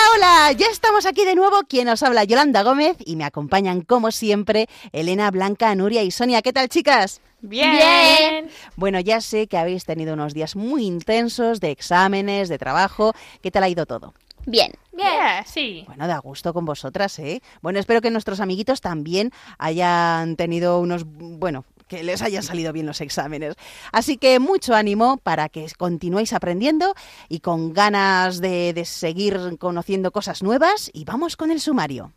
Hola, 0.00 0.46
hola, 0.46 0.52
ya 0.52 0.66
estamos 0.68 1.04
aquí 1.04 1.24
de 1.24 1.34
nuevo. 1.34 1.56
Quien 1.68 1.88
os 1.88 2.02
habla, 2.02 2.24
Yolanda 2.24 2.62
Gómez, 2.62 2.96
y 3.04 3.16
me 3.16 3.24
acompañan 3.24 3.82
como 3.82 4.10
siempre 4.12 4.66
Elena, 4.92 5.30
Blanca, 5.30 5.74
Nuria 5.74 6.02
y 6.02 6.10
Sonia. 6.10 6.40
¿Qué 6.40 6.52
tal, 6.52 6.68
chicas? 6.68 7.20
Bien. 7.42 8.48
Bueno, 8.76 9.00
ya 9.00 9.20
sé 9.20 9.46
que 9.46 9.58
habéis 9.58 9.84
tenido 9.84 10.14
unos 10.14 10.32
días 10.32 10.56
muy 10.56 10.86
intensos 10.86 11.60
de 11.60 11.70
exámenes, 11.70 12.48
de 12.48 12.56
trabajo. 12.56 13.12
¿Qué 13.42 13.50
tal 13.50 13.64
ha 13.64 13.68
ido 13.68 13.84
todo? 13.84 14.14
Bien. 14.46 14.72
Bien, 14.92 15.44
sí. 15.44 15.84
Bueno, 15.86 16.06
da 16.06 16.18
gusto 16.18 16.54
con 16.54 16.64
vosotras, 16.64 17.18
¿eh? 17.18 17.42
Bueno, 17.60 17.78
espero 17.78 18.00
que 18.00 18.10
nuestros 18.10 18.40
amiguitos 18.40 18.80
también 18.80 19.32
hayan 19.58 20.36
tenido 20.36 20.80
unos, 20.80 21.04
bueno, 21.06 21.64
que 21.90 22.04
les 22.04 22.22
hayan 22.22 22.44
salido 22.44 22.72
bien 22.72 22.86
los 22.86 23.00
exámenes. 23.00 23.56
Así 23.90 24.16
que 24.16 24.38
mucho 24.38 24.74
ánimo 24.74 25.16
para 25.16 25.48
que 25.48 25.66
continuéis 25.76 26.32
aprendiendo 26.32 26.94
y 27.28 27.40
con 27.40 27.72
ganas 27.72 28.40
de, 28.40 28.72
de 28.72 28.84
seguir 28.84 29.58
conociendo 29.58 30.12
cosas 30.12 30.42
nuevas. 30.42 30.88
Y 30.94 31.04
vamos 31.04 31.36
con 31.36 31.50
el 31.50 31.60
sumario. 31.60 32.12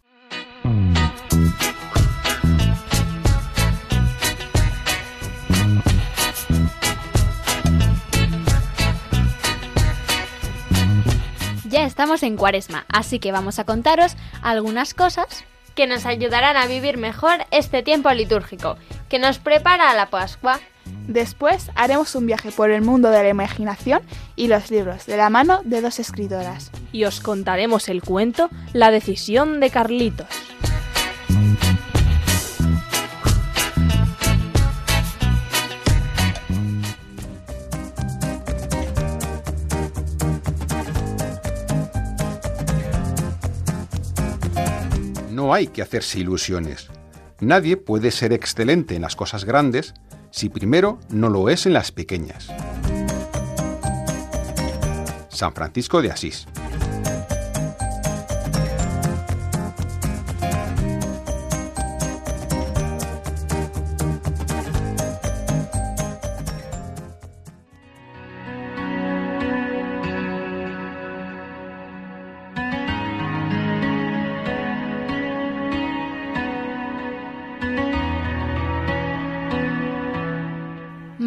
Ya 11.66 11.86
estamos 11.86 12.22
en 12.22 12.38
cuaresma, 12.38 12.86
así 12.90 13.18
que 13.18 13.32
vamos 13.32 13.58
a 13.58 13.64
contaros 13.64 14.16
algunas 14.44 14.94
cosas 14.94 15.44
que 15.74 15.88
nos 15.88 16.06
ayudarán 16.06 16.56
a 16.56 16.68
vivir 16.68 16.98
mejor 16.98 17.46
este 17.50 17.82
tiempo 17.82 18.12
litúrgico, 18.12 18.78
que 19.14 19.20
nos 19.20 19.38
prepara 19.38 19.92
a 19.92 19.94
la 19.94 20.10
Pascua. 20.10 20.60
Después 21.08 21.70
haremos 21.76 22.16
un 22.16 22.26
viaje 22.26 22.52
por 22.52 22.72
el 22.72 22.82
mundo 22.82 23.12
de 23.12 23.22
la 23.22 23.30
imaginación 23.30 24.02
y 24.36 24.48
los 24.48 24.72
libros 24.72 25.06
de 25.06 25.18
la 25.18 25.30
mano 25.30 25.62
de 25.66 25.82
dos 25.82 26.00
escritoras. 26.00 26.72
y 26.92 27.04
os 27.04 27.20
contaremos 27.20 27.90
el 27.90 28.02
cuento 28.02 28.50
La 28.74 28.90
decisión 28.90 29.60
de 29.60 29.70
Carlitos. 29.70 30.26
No 45.30 45.54
hay 45.54 45.68
que 45.68 45.84
hacerse 45.84 46.18
ilusiones. 46.18 46.90
Nadie 47.44 47.76
puede 47.76 48.12
ser 48.12 48.32
excelente 48.32 48.96
en 48.96 49.02
las 49.02 49.18
cosas 49.18 49.44
grandes 49.44 49.94
si 50.32 50.48
primero 50.48 51.00
no 51.10 51.28
lo 51.30 51.50
es 51.50 51.66
en 51.66 51.74
las 51.74 51.92
pequeñas. 51.92 52.48
San 55.28 55.54
Francisco 55.54 56.02
de 56.02 56.10
Asís. 56.10 56.48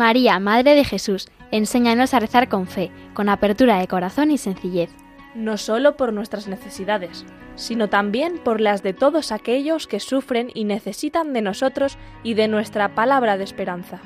María, 0.06 0.38
Madre 0.38 0.76
de 0.76 0.84
Jesús, 0.84 1.26
enséñanos 1.50 2.14
a 2.14 2.20
rezar 2.20 2.48
con 2.48 2.68
fe, 2.68 2.92
con 3.12 3.28
apertura 3.28 3.78
de 3.78 3.88
corazón 3.88 4.30
y 4.30 4.38
sencillez. 4.38 4.88
No 5.34 5.56
solo 5.56 5.96
por 5.96 6.12
nuestras 6.12 6.46
necesidades, 6.46 7.26
sino 7.56 7.88
también 7.88 8.38
por 8.38 8.60
las 8.60 8.84
de 8.84 8.92
todos 8.92 9.32
aquellos 9.32 9.88
que 9.88 9.98
sufren 9.98 10.52
y 10.54 10.62
necesitan 10.62 11.32
de 11.32 11.42
nosotros 11.42 11.98
y 12.22 12.34
de 12.34 12.46
nuestra 12.46 12.94
palabra 12.94 13.36
de 13.36 13.42
esperanza. 13.42 13.98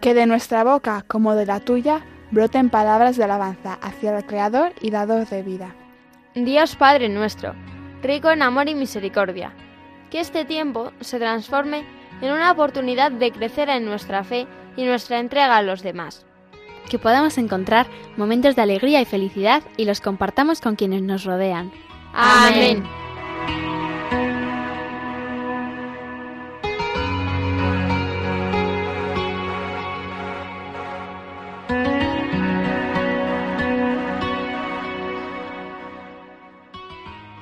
Que 0.00 0.14
de 0.14 0.24
nuestra 0.24 0.64
boca, 0.64 1.04
como 1.06 1.34
de 1.34 1.44
la 1.44 1.60
tuya, 1.60 2.00
broten 2.30 2.70
palabras 2.70 3.18
de 3.18 3.24
alabanza 3.24 3.74
hacia 3.82 4.16
el 4.16 4.24
Creador 4.24 4.72
y 4.80 4.90
Dador 4.90 5.28
de 5.28 5.42
vida. 5.42 5.74
Dios 6.34 6.76
Padre 6.76 7.10
nuestro, 7.10 7.54
rico 8.02 8.30
en 8.30 8.40
amor 8.40 8.70
y 8.70 8.74
misericordia, 8.74 9.52
que 10.10 10.20
este 10.20 10.46
tiempo 10.46 10.92
se 11.00 11.18
transforme 11.18 11.84
en 12.22 12.32
una 12.32 12.50
oportunidad 12.50 13.12
de 13.12 13.30
crecer 13.32 13.68
en 13.68 13.84
nuestra 13.84 14.24
fe 14.24 14.46
y 14.78 14.84
nuestra 14.84 15.18
entrega 15.18 15.56
a 15.56 15.62
los 15.62 15.82
demás. 15.82 16.24
Que 16.88 16.98
podamos 16.98 17.36
encontrar 17.36 17.86
momentos 18.16 18.56
de 18.56 18.62
alegría 18.62 19.02
y 19.02 19.04
felicidad 19.04 19.62
y 19.76 19.84
los 19.84 20.00
compartamos 20.00 20.62
con 20.62 20.76
quienes 20.76 21.02
nos 21.02 21.24
rodean. 21.24 21.70
Amén. 22.14 22.84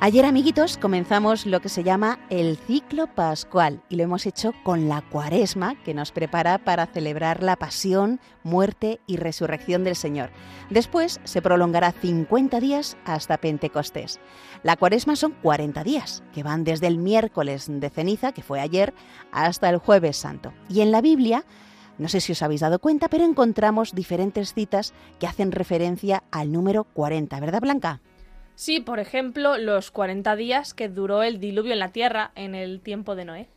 Ayer, 0.06 0.24
amiguitos, 0.24 0.78
comenzamos 0.78 1.46
lo 1.46 1.58
que 1.58 1.68
se 1.68 1.82
llama 1.82 2.20
el 2.30 2.58
ciclo 2.58 3.08
pascual 3.08 3.82
y 3.88 3.96
lo 3.96 4.04
hemos 4.04 4.24
hecho 4.24 4.52
con 4.62 4.88
la 4.88 5.00
cuaresma 5.02 5.74
que 5.82 5.94
nos 5.94 6.12
prepara 6.12 6.58
para 6.58 6.86
celebrar 6.86 7.42
la 7.42 7.56
pasión, 7.56 8.20
muerte 8.44 9.00
y 9.08 9.16
resurrección 9.16 9.82
del 9.82 9.96
Señor. 9.96 10.30
Después 10.70 11.20
se 11.24 11.42
prolongará 11.42 11.90
50 11.90 12.60
días 12.60 12.96
hasta 13.04 13.38
Pentecostés. 13.38 14.20
La 14.62 14.76
cuaresma 14.76 15.16
son 15.16 15.32
40 15.42 15.82
días, 15.82 16.22
que 16.32 16.44
van 16.44 16.62
desde 16.62 16.86
el 16.86 16.98
miércoles 16.98 17.66
de 17.68 17.90
ceniza, 17.90 18.30
que 18.30 18.44
fue 18.44 18.60
ayer, 18.60 18.94
hasta 19.32 19.68
el 19.68 19.78
jueves 19.78 20.16
santo. 20.16 20.52
Y 20.68 20.82
en 20.82 20.92
la 20.92 21.00
Biblia, 21.00 21.44
no 21.98 22.08
sé 22.08 22.20
si 22.20 22.30
os 22.30 22.42
habéis 22.42 22.60
dado 22.60 22.78
cuenta, 22.78 23.08
pero 23.08 23.24
encontramos 23.24 23.92
diferentes 23.92 24.54
citas 24.54 24.94
que 25.18 25.26
hacen 25.26 25.50
referencia 25.50 26.22
al 26.30 26.52
número 26.52 26.84
40, 26.84 27.40
¿verdad, 27.40 27.60
Blanca? 27.60 28.00
Sí, 28.56 28.80
por 28.80 28.98
ejemplo, 28.98 29.58
los 29.58 29.90
40 29.90 30.34
días 30.34 30.72
que 30.72 30.88
duró 30.88 31.22
el 31.22 31.38
diluvio 31.38 31.74
en 31.74 31.78
la 31.78 31.92
tierra 31.92 32.32
en 32.34 32.54
el 32.54 32.80
tiempo 32.80 33.14
de 33.14 33.26
Noé. 33.26 33.48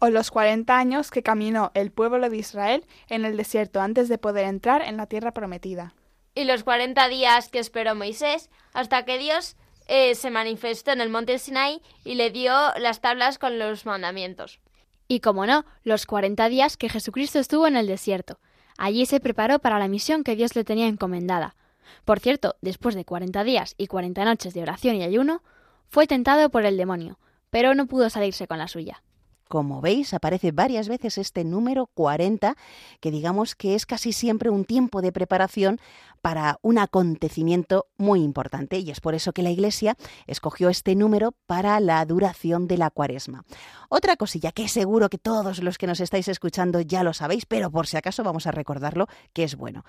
O 0.00 0.10
los 0.10 0.32
40 0.32 0.76
años 0.76 1.10
que 1.12 1.22
caminó 1.22 1.70
el 1.74 1.92
pueblo 1.92 2.28
de 2.28 2.36
Israel 2.36 2.84
en 3.08 3.24
el 3.24 3.36
desierto 3.36 3.80
antes 3.80 4.08
de 4.08 4.18
poder 4.18 4.46
entrar 4.46 4.82
en 4.82 4.96
la 4.96 5.06
tierra 5.06 5.32
prometida. 5.32 5.94
Y 6.34 6.44
los 6.44 6.64
40 6.64 7.08
días 7.08 7.48
que 7.48 7.60
esperó 7.60 7.94
Moisés 7.94 8.50
hasta 8.72 9.04
que 9.04 9.18
Dios 9.18 9.56
eh, 9.86 10.16
se 10.16 10.30
manifestó 10.30 10.90
en 10.90 11.00
el 11.00 11.08
monte 11.08 11.38
Sinai 11.38 11.80
y 12.04 12.16
le 12.16 12.30
dio 12.30 12.52
las 12.78 13.00
tablas 13.00 13.38
con 13.38 13.58
los 13.60 13.86
mandamientos. 13.86 14.60
Y 15.06 15.20
como 15.20 15.46
no, 15.46 15.64
los 15.84 16.04
40 16.04 16.48
días 16.48 16.76
que 16.76 16.88
Jesucristo 16.88 17.38
estuvo 17.38 17.66
en 17.68 17.76
el 17.76 17.86
desierto. 17.86 18.40
Allí 18.76 19.06
se 19.06 19.20
preparó 19.20 19.60
para 19.60 19.78
la 19.78 19.88
misión 19.88 20.24
que 20.24 20.36
Dios 20.36 20.54
le 20.54 20.64
tenía 20.64 20.86
encomendada. 20.86 21.56
Por 22.04 22.20
cierto, 22.20 22.56
después 22.60 22.94
de 22.94 23.04
40 23.04 23.44
días 23.44 23.74
y 23.78 23.86
40 23.86 24.24
noches 24.24 24.54
de 24.54 24.62
oración 24.62 24.96
y 24.96 25.02
ayuno, 25.02 25.42
fue 25.88 26.06
tentado 26.06 26.50
por 26.50 26.64
el 26.64 26.76
demonio, 26.76 27.18
pero 27.50 27.74
no 27.74 27.86
pudo 27.86 28.10
salirse 28.10 28.46
con 28.46 28.58
la 28.58 28.68
suya. 28.68 29.02
Como 29.48 29.80
veis, 29.80 30.12
aparece 30.12 30.52
varias 30.52 30.88
veces 30.88 31.16
este 31.16 31.42
número 31.42 31.86
40, 31.86 32.54
que 33.00 33.10
digamos 33.10 33.54
que 33.54 33.74
es 33.74 33.86
casi 33.86 34.12
siempre 34.12 34.50
un 34.50 34.66
tiempo 34.66 35.00
de 35.00 35.10
preparación 35.10 35.80
para 36.20 36.58
un 36.60 36.76
acontecimiento 36.76 37.86
muy 37.96 38.22
importante 38.22 38.78
y 38.78 38.90
es 38.90 39.00
por 39.00 39.14
eso 39.14 39.32
que 39.32 39.42
la 39.42 39.50
Iglesia 39.50 39.96
escogió 40.26 40.68
este 40.68 40.94
número 40.94 41.32
para 41.46 41.80
la 41.80 42.04
duración 42.04 42.68
de 42.68 42.76
la 42.76 42.90
cuaresma. 42.90 43.44
Otra 43.88 44.16
cosilla 44.16 44.52
que 44.52 44.68
seguro 44.68 45.08
que 45.08 45.16
todos 45.16 45.62
los 45.62 45.78
que 45.78 45.86
nos 45.86 46.00
estáis 46.00 46.28
escuchando 46.28 46.82
ya 46.82 47.02
lo 47.02 47.14
sabéis, 47.14 47.46
pero 47.46 47.70
por 47.70 47.86
si 47.86 47.96
acaso 47.96 48.22
vamos 48.22 48.46
a 48.46 48.52
recordarlo, 48.52 49.06
que 49.32 49.44
es 49.44 49.56
bueno. 49.56 49.82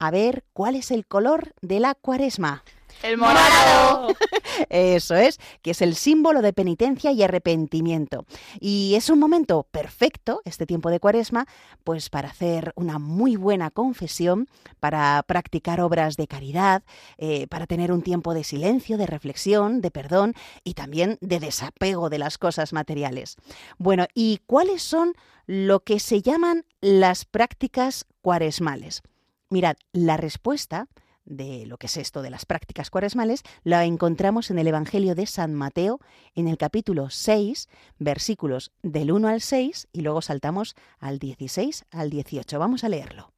A 0.00 0.10
ver, 0.12 0.44
¿cuál 0.52 0.76
es 0.76 0.90
el 0.92 1.06
color 1.06 1.54
de 1.60 1.80
la 1.80 1.94
cuaresma? 1.94 2.62
El 3.02 3.16
morado. 3.16 4.08
Eso 4.70 5.14
es, 5.14 5.38
que 5.62 5.72
es 5.72 5.82
el 5.82 5.94
símbolo 5.94 6.42
de 6.42 6.52
penitencia 6.52 7.12
y 7.12 7.22
arrepentimiento. 7.22 8.24
Y 8.60 8.94
es 8.94 9.10
un 9.10 9.18
momento 9.18 9.66
perfecto, 9.70 10.40
este 10.44 10.66
tiempo 10.66 10.90
de 10.90 11.00
cuaresma, 11.00 11.46
pues 11.84 12.10
para 12.10 12.28
hacer 12.28 12.72
una 12.76 12.98
muy 12.98 13.36
buena 13.36 13.70
confesión, 13.70 14.48
para 14.80 15.22
practicar 15.26 15.80
obras 15.80 16.16
de 16.16 16.26
caridad, 16.26 16.82
eh, 17.18 17.46
para 17.48 17.66
tener 17.66 17.92
un 17.92 18.02
tiempo 18.02 18.34
de 18.34 18.44
silencio, 18.44 18.98
de 18.98 19.06
reflexión, 19.06 19.80
de 19.80 19.90
perdón 19.90 20.34
y 20.64 20.74
también 20.74 21.18
de 21.20 21.40
desapego 21.40 22.08
de 22.08 22.18
las 22.18 22.38
cosas 22.38 22.72
materiales. 22.72 23.36
Bueno, 23.78 24.06
¿y 24.14 24.40
cuáles 24.46 24.82
son 24.82 25.14
lo 25.46 25.80
que 25.80 26.00
se 26.00 26.22
llaman 26.22 26.64
las 26.80 27.24
prácticas 27.24 28.06
cuaresmales? 28.22 29.02
Mirad, 29.50 29.76
la 29.92 30.18
respuesta 30.18 30.88
de 31.24 31.66
lo 31.66 31.76
que 31.76 31.86
es 31.86 31.96
esto 31.96 32.22
de 32.22 32.30
las 32.30 32.46
prácticas 32.46 32.90
cuaresmales, 32.90 33.42
la 33.62 33.84
encontramos 33.84 34.50
en 34.50 34.58
el 34.58 34.66
Evangelio 34.66 35.14
de 35.14 35.26
San 35.26 35.54
Mateo, 35.54 36.00
en 36.34 36.48
el 36.48 36.56
capítulo 36.56 37.10
6, 37.10 37.68
versículos 37.98 38.72
del 38.82 39.12
1 39.12 39.28
al 39.28 39.40
6, 39.40 39.88
y 39.92 40.00
luego 40.00 40.22
saltamos 40.22 40.74
al 40.98 41.18
16 41.18 41.84
al 41.90 42.10
18. 42.10 42.58
Vamos 42.58 42.84
a 42.84 42.88
leerlo. 42.88 43.32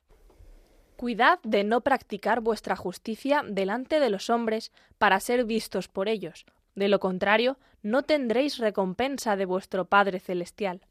Cuidad 0.96 1.40
de 1.42 1.64
no 1.64 1.80
practicar 1.80 2.40
vuestra 2.40 2.76
justicia 2.76 3.42
delante 3.48 4.00
de 4.00 4.10
los 4.10 4.30
hombres 4.30 4.70
para 4.98 5.18
ser 5.18 5.44
vistos 5.44 5.88
por 5.88 6.08
ellos. 6.08 6.44
De 6.74 6.88
lo 6.88 7.00
contrario, 7.00 7.58
no 7.82 8.02
tendréis 8.02 8.58
recompensa 8.58 9.36
de 9.36 9.46
vuestro 9.46 9.86
Padre 9.86 10.20
Celestial. 10.20 10.82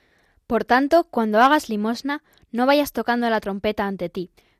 Por 0.47 0.65
tanto, 0.65 1.05
cuando 1.05 1.39
hagas 1.39 1.69
limosna, 1.69 2.23
no 2.51 2.65
vayas 2.65 2.91
tocando 2.91 3.29
la 3.29 3.39
trompeta 3.39 3.85
ante 3.85 4.09
ti, 4.09 4.31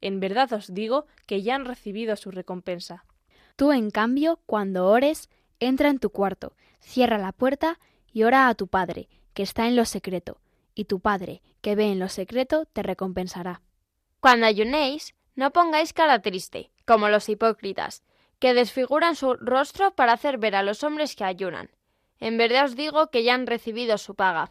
En 0.00 0.20
verdad 0.20 0.52
os 0.52 0.72
digo 0.72 1.06
que 1.26 1.42
ya 1.42 1.54
han 1.54 1.64
recibido 1.64 2.16
su 2.16 2.30
recompensa. 2.30 3.04
Tú, 3.56 3.72
en 3.72 3.90
cambio, 3.90 4.40
cuando 4.46 4.88
ores, 4.88 5.30
entra 5.60 5.88
en 5.88 5.98
tu 5.98 6.10
cuarto, 6.10 6.52
cierra 6.80 7.18
la 7.18 7.32
puerta 7.32 7.78
y 8.12 8.24
ora 8.24 8.48
a 8.48 8.54
tu 8.54 8.68
Padre, 8.68 9.08
que 9.32 9.42
está 9.42 9.66
en 9.66 9.76
lo 9.76 9.84
secreto, 9.84 10.40
y 10.74 10.84
tu 10.84 11.00
Padre, 11.00 11.42
que 11.62 11.74
ve 11.74 11.90
en 11.90 11.98
lo 11.98 12.08
secreto, 12.08 12.66
te 12.66 12.82
recompensará. 12.82 13.62
Cuando 14.20 14.46
ayunéis, 14.46 15.14
no 15.34 15.52
pongáis 15.52 15.92
cara 15.92 16.20
triste, 16.20 16.70
como 16.84 17.08
los 17.08 17.28
hipócritas, 17.28 18.02
que 18.38 18.52
desfiguran 18.52 19.16
su 19.16 19.34
rostro 19.34 19.94
para 19.94 20.12
hacer 20.12 20.36
ver 20.36 20.54
a 20.54 20.62
los 20.62 20.84
hombres 20.84 21.16
que 21.16 21.24
ayunan. 21.24 21.70
En 22.20 22.36
verdad 22.36 22.66
os 22.66 22.76
digo 22.76 23.10
que 23.10 23.24
ya 23.24 23.34
han 23.34 23.46
recibido 23.46 23.96
su 23.98 24.14
paga. 24.14 24.50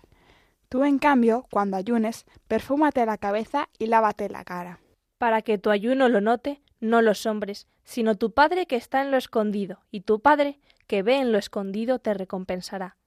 Tú, 0.69 0.83
en 0.83 0.97
cambio, 0.97 1.45
cuando 1.51 1.77
ayunes, 1.77 2.25
perfúmate 2.47 3.05
la 3.05 3.17
cabeza 3.17 3.69
y 3.77 3.85
lávate 3.85 4.29
la 4.29 4.43
cara 4.43 4.79
para 5.17 5.41
que 5.41 5.57
tu 5.57 5.69
ayuno 5.69 6.09
lo 6.09 6.21
note 6.21 6.61
no 6.79 7.01
los 7.01 7.25
hombres, 7.25 7.67
sino 7.83 8.15
tu 8.15 8.33
Padre 8.33 8.65
que 8.65 8.75
está 8.75 9.01
en 9.01 9.11
lo 9.11 9.17
escondido, 9.17 9.79
y 9.91 10.01
tu 10.01 10.19
Padre 10.19 10.59
que 10.87 11.03
ve 11.03 11.17
en 11.19 11.31
lo 11.31 11.37
escondido 11.37 11.99
te 11.99 12.13
recompensará. 12.13 12.97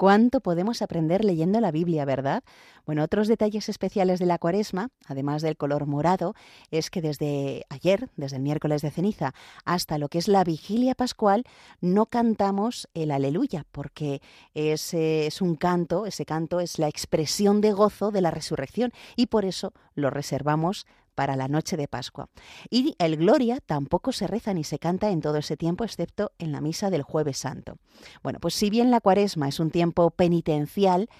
¿Cuánto 0.00 0.40
podemos 0.40 0.80
aprender 0.80 1.26
leyendo 1.26 1.60
la 1.60 1.70
Biblia, 1.70 2.06
verdad? 2.06 2.42
Bueno, 2.86 3.04
otros 3.04 3.28
detalles 3.28 3.68
especiales 3.68 4.18
de 4.18 4.24
la 4.24 4.38
cuaresma, 4.38 4.88
además 5.06 5.42
del 5.42 5.58
color 5.58 5.84
morado, 5.84 6.34
es 6.70 6.88
que 6.88 7.02
desde 7.02 7.66
ayer, 7.68 8.08
desde 8.16 8.36
el 8.36 8.42
miércoles 8.42 8.80
de 8.80 8.90
ceniza, 8.90 9.34
hasta 9.66 9.98
lo 9.98 10.08
que 10.08 10.16
es 10.16 10.26
la 10.26 10.42
vigilia 10.42 10.94
pascual, 10.94 11.44
no 11.82 12.06
cantamos 12.06 12.88
el 12.94 13.10
aleluya, 13.10 13.66
porque 13.72 14.22
es, 14.54 14.94
es 14.94 15.42
un 15.42 15.54
canto, 15.54 16.06
ese 16.06 16.24
canto 16.24 16.60
es 16.60 16.78
la 16.78 16.88
expresión 16.88 17.60
de 17.60 17.72
gozo 17.72 18.10
de 18.10 18.22
la 18.22 18.30
resurrección, 18.30 18.92
y 19.16 19.26
por 19.26 19.44
eso 19.44 19.74
lo 19.94 20.08
reservamos 20.08 20.86
para 21.20 21.36
la 21.36 21.48
noche 21.48 21.76
de 21.76 21.86
Pascua. 21.86 22.30
Y 22.70 22.94
el 22.98 23.18
Gloria 23.18 23.58
tampoco 23.60 24.10
se 24.10 24.26
reza 24.26 24.54
ni 24.54 24.64
se 24.64 24.78
canta 24.78 25.10
en 25.10 25.20
todo 25.20 25.36
ese 25.36 25.58
tiempo, 25.58 25.84
excepto 25.84 26.32
en 26.38 26.50
la 26.50 26.62
misa 26.62 26.88
del 26.88 27.02
jueves 27.02 27.36
santo. 27.36 27.76
Bueno, 28.22 28.38
pues 28.40 28.54
si 28.54 28.70
bien 28.70 28.90
la 28.90 29.02
cuaresma 29.02 29.46
es 29.46 29.60
un 29.60 29.70
tiempo 29.70 30.10
penitencial, 30.12 31.10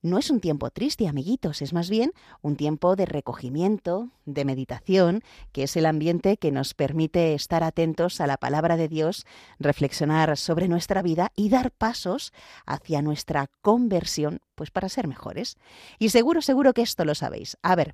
no 0.00 0.16
es 0.16 0.30
un 0.30 0.40
tiempo 0.40 0.70
triste, 0.70 1.08
amiguitos, 1.08 1.60
es 1.60 1.74
más 1.74 1.90
bien 1.90 2.12
un 2.40 2.56
tiempo 2.56 2.96
de 2.96 3.04
recogimiento, 3.04 4.08
de 4.24 4.46
meditación, 4.46 5.20
que 5.52 5.64
es 5.64 5.76
el 5.76 5.84
ambiente 5.84 6.38
que 6.38 6.52
nos 6.52 6.72
permite 6.72 7.34
estar 7.34 7.62
atentos 7.62 8.22
a 8.22 8.26
la 8.26 8.38
palabra 8.38 8.78
de 8.78 8.88
Dios, 8.88 9.26
reflexionar 9.58 10.38
sobre 10.38 10.68
nuestra 10.68 11.02
vida 11.02 11.32
y 11.36 11.50
dar 11.50 11.70
pasos 11.70 12.32
hacia 12.64 13.02
nuestra 13.02 13.50
conversión, 13.60 14.40
pues 14.54 14.70
para 14.70 14.88
ser 14.88 15.06
mejores. 15.06 15.58
Y 15.98 16.08
seguro, 16.08 16.40
seguro 16.40 16.72
que 16.72 16.80
esto 16.80 17.04
lo 17.04 17.14
sabéis. 17.14 17.58
A 17.60 17.76
ver, 17.76 17.92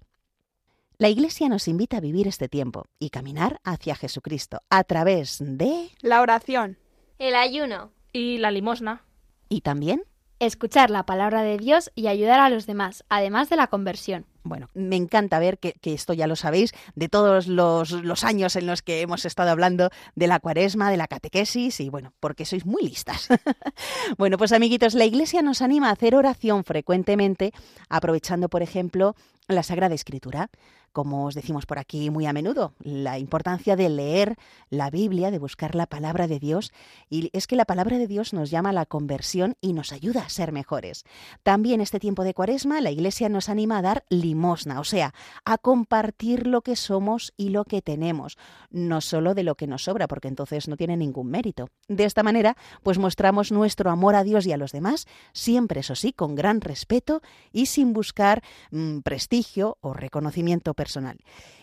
la 0.98 1.10
Iglesia 1.10 1.48
nos 1.48 1.68
invita 1.68 1.98
a 1.98 2.00
vivir 2.00 2.26
este 2.26 2.48
tiempo 2.48 2.86
y 2.98 3.10
caminar 3.10 3.60
hacia 3.64 3.94
Jesucristo 3.96 4.62
a 4.70 4.82
través 4.84 5.36
de 5.40 5.90
la 6.00 6.22
oración, 6.22 6.78
el 7.18 7.34
ayuno 7.34 7.92
y 8.12 8.38
la 8.38 8.50
limosna. 8.50 9.04
Y 9.50 9.60
también 9.60 10.04
escuchar 10.38 10.90
la 10.90 11.04
palabra 11.04 11.42
de 11.42 11.58
Dios 11.58 11.90
y 11.94 12.06
ayudar 12.06 12.40
a 12.40 12.48
los 12.48 12.66
demás, 12.66 13.04
además 13.08 13.48
de 13.48 13.56
la 13.56 13.66
conversión. 13.66 14.26
Bueno, 14.42 14.68
me 14.74 14.96
encanta 14.96 15.38
ver 15.38 15.58
que, 15.58 15.74
esto 15.82 16.12
ya 16.12 16.26
lo 16.26 16.36
sabéis, 16.36 16.72
de 16.94 17.08
todos 17.08 17.46
los, 17.46 17.90
los, 17.90 18.24
años 18.24 18.54
en 18.54 18.66
los 18.66 18.80
que 18.80 19.00
hemos 19.00 19.24
estado 19.24 19.50
hablando 19.50 19.90
de 20.14 20.28
la 20.28 20.38
cuaresma, 20.38 20.90
de 20.90 20.96
la 20.96 21.08
catequesis, 21.08 21.80
y 21.80 21.88
bueno, 21.88 22.12
porque 22.20 22.44
sois 22.44 22.64
muy 22.64 22.82
listas. 22.82 23.28
bueno, 24.18 24.38
pues 24.38 24.52
amiguitos, 24.52 24.94
la 24.94 25.04
Iglesia 25.04 25.42
nos 25.42 25.62
anima 25.62 25.88
a 25.88 25.92
hacer 25.92 26.14
oración 26.14 26.64
frecuentemente, 26.64 27.52
aprovechando, 27.88 28.48
por 28.48 28.62
ejemplo, 28.62 29.16
la 29.48 29.62
Sagrada 29.62 29.94
Escritura 29.94 30.50
como 30.96 31.26
os 31.26 31.34
decimos 31.34 31.66
por 31.66 31.78
aquí 31.78 32.08
muy 32.08 32.24
a 32.24 32.32
menudo, 32.32 32.72
la 32.80 33.18
importancia 33.18 33.76
de 33.76 33.90
leer 33.90 34.36
la 34.70 34.88
Biblia, 34.88 35.30
de 35.30 35.38
buscar 35.38 35.74
la 35.74 35.84
palabra 35.84 36.26
de 36.26 36.38
Dios, 36.38 36.72
y 37.10 37.28
es 37.34 37.46
que 37.46 37.54
la 37.54 37.66
palabra 37.66 37.98
de 37.98 38.06
Dios 38.06 38.32
nos 38.32 38.50
llama 38.50 38.70
a 38.70 38.72
la 38.72 38.86
conversión 38.86 39.56
y 39.60 39.74
nos 39.74 39.92
ayuda 39.92 40.22
a 40.22 40.30
ser 40.30 40.52
mejores. 40.52 41.04
También 41.42 41.82
este 41.82 42.00
tiempo 42.00 42.24
de 42.24 42.32
Cuaresma 42.32 42.80
la 42.80 42.90
Iglesia 42.90 43.28
nos 43.28 43.50
anima 43.50 43.76
a 43.76 43.82
dar 43.82 44.04
limosna, 44.08 44.80
o 44.80 44.84
sea, 44.84 45.12
a 45.44 45.58
compartir 45.58 46.46
lo 46.46 46.62
que 46.62 46.76
somos 46.76 47.34
y 47.36 47.50
lo 47.50 47.66
que 47.66 47.82
tenemos, 47.82 48.38
no 48.70 49.02
solo 49.02 49.34
de 49.34 49.42
lo 49.42 49.54
que 49.54 49.66
nos 49.66 49.84
sobra, 49.84 50.08
porque 50.08 50.28
entonces 50.28 50.66
no 50.66 50.78
tiene 50.78 50.96
ningún 50.96 51.28
mérito. 51.28 51.68
De 51.88 52.04
esta 52.04 52.22
manera, 52.22 52.56
pues 52.82 52.96
mostramos 52.96 53.52
nuestro 53.52 53.90
amor 53.90 54.14
a 54.14 54.24
Dios 54.24 54.46
y 54.46 54.52
a 54.52 54.56
los 54.56 54.72
demás, 54.72 55.06
siempre 55.34 55.80
eso 55.80 55.94
sí, 55.94 56.14
con 56.14 56.34
gran 56.36 56.62
respeto 56.62 57.20
y 57.52 57.66
sin 57.66 57.92
buscar 57.92 58.42
mm, 58.70 59.00
prestigio 59.00 59.76
o 59.82 59.92
reconocimiento 59.92 60.72
personal 60.72 60.85
personal. 60.86 61.18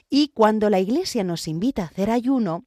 Y 0.09 0.29
cuando 0.29 0.69
la 0.69 0.81
Iglesia 0.81 1.23
nos 1.23 1.47
invita 1.47 1.83
a 1.83 1.85
hacer 1.85 2.09
ayuno, 2.09 2.65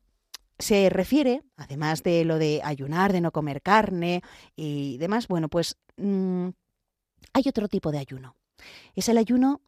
se 0.58 0.88
refiere, 0.88 1.42
además 1.56 2.02
de 2.02 2.24
lo 2.24 2.38
de 2.38 2.62
ayunar, 2.64 3.12
de 3.12 3.20
no 3.20 3.30
comer 3.30 3.60
carne 3.60 4.22
y 4.56 4.96
demás, 4.96 5.28
bueno, 5.28 5.50
pues 5.50 5.76
mm, 5.98 6.48
hay 7.34 7.44
otro 7.46 7.68
tipo 7.68 7.92
de 7.92 7.98
ayuno. 7.98 8.36
Es 8.94 9.10
el 9.10 9.18
ayuno 9.18 9.60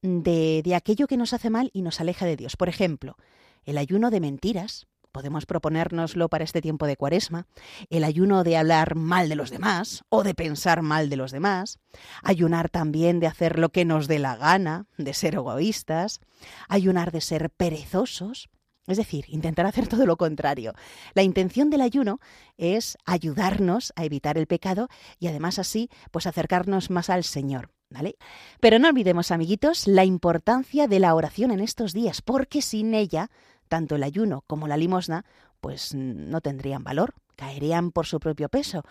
de, 0.00 0.62
de 0.64 0.74
aquello 0.76 1.08
que 1.08 1.16
nos 1.16 1.32
hace 1.32 1.50
mal 1.50 1.70
y 1.72 1.82
nos 1.82 2.00
aleja 2.00 2.24
de 2.24 2.36
Dios. 2.36 2.56
Por 2.56 2.68
ejemplo, 2.68 3.16
el 3.64 3.78
ayuno 3.78 4.10
de 4.10 4.20
mentiras, 4.20 4.86
podemos 5.12 5.46
proponérnoslo 5.46 6.28
para 6.28 6.44
este 6.44 6.60
tiempo 6.60 6.86
de 6.86 6.96
cuaresma, 6.96 7.46
el 7.90 8.04
ayuno 8.04 8.44
de 8.44 8.56
hablar 8.56 8.94
mal 8.94 9.28
de 9.28 9.36
los 9.36 9.50
demás 9.50 10.04
o 10.08 10.22
de 10.22 10.34
pensar 10.34 10.82
mal 10.82 11.08
de 11.10 11.16
los 11.16 11.32
demás, 11.32 11.78
ayunar 12.22 12.68
también 12.68 13.20
de 13.20 13.26
hacer 13.26 13.58
lo 13.58 13.70
que 13.70 13.84
nos 13.84 14.08
dé 14.08 14.18
la 14.18 14.36
gana, 14.36 14.86
de 14.96 15.14
ser 15.14 15.34
egoístas, 15.34 16.20
ayunar 16.68 17.12
de 17.12 17.20
ser 17.20 17.50
perezosos, 17.50 18.48
es 18.88 18.96
decir, 18.96 19.26
intentar 19.28 19.66
hacer 19.66 19.86
todo 19.86 20.06
lo 20.06 20.16
contrario. 20.16 20.72
La 21.14 21.22
intención 21.22 21.70
del 21.70 21.82
ayuno 21.82 22.20
es 22.56 22.96
ayudarnos 23.04 23.92
a 23.96 24.04
evitar 24.04 24.38
el 24.38 24.46
pecado 24.46 24.88
y 25.18 25.28
además 25.28 25.58
así, 25.58 25.90
pues 26.10 26.26
acercarnos 26.26 26.90
más 26.90 27.10
al 27.10 27.22
Señor. 27.24 27.70
¿Vale? 27.90 28.16
Pero 28.60 28.78
no 28.78 28.88
olvidemos, 28.88 29.30
amiguitos, 29.30 29.86
la 29.86 30.04
importancia 30.04 30.88
de 30.88 31.00
la 31.00 31.14
oración 31.14 31.50
en 31.52 31.60
estos 31.60 31.94
días, 31.94 32.20
porque 32.20 32.60
sin 32.60 32.92
ella 32.92 33.30
tanto 33.68 33.96
el 33.96 34.02
ayuno 34.02 34.42
como 34.46 34.66
la 34.66 34.76
limosna, 34.76 35.24
pues 35.60 35.94
no 35.94 36.40
tendrían 36.40 36.84
valor, 36.84 37.14
caerían 37.36 37.90
por 37.90 38.06
su 38.06 38.20
propio 38.20 38.48
peso. 38.48 38.82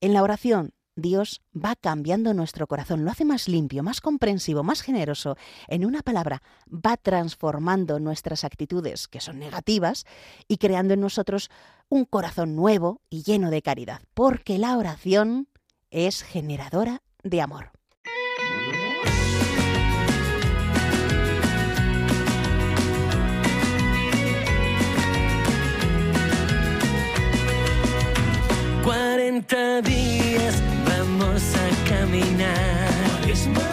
En 0.00 0.12
la 0.12 0.22
oración, 0.22 0.72
Dios 0.96 1.42
va 1.54 1.74
cambiando 1.74 2.34
nuestro 2.34 2.66
corazón, 2.66 3.04
lo 3.04 3.10
hace 3.10 3.24
más 3.24 3.48
limpio, 3.48 3.82
más 3.82 4.00
comprensivo, 4.00 4.62
más 4.62 4.80
generoso. 4.80 5.36
En 5.66 5.84
una 5.84 6.02
palabra, 6.02 6.42
va 6.68 6.96
transformando 6.96 7.98
nuestras 7.98 8.44
actitudes, 8.44 9.08
que 9.08 9.20
son 9.20 9.38
negativas, 9.38 10.04
y 10.46 10.58
creando 10.58 10.94
en 10.94 11.00
nosotros 11.00 11.50
un 11.88 12.04
corazón 12.04 12.54
nuevo 12.54 13.00
y 13.10 13.22
lleno 13.22 13.50
de 13.50 13.62
caridad, 13.62 14.02
porque 14.14 14.58
la 14.58 14.76
oración 14.76 15.48
es 15.90 16.22
generadora 16.22 17.02
de 17.22 17.40
amor. 17.40 17.73
Cuarenta 29.24 29.80
días 29.80 30.62
vamos 30.86 31.42
a 31.56 31.88
caminar. 31.88 33.63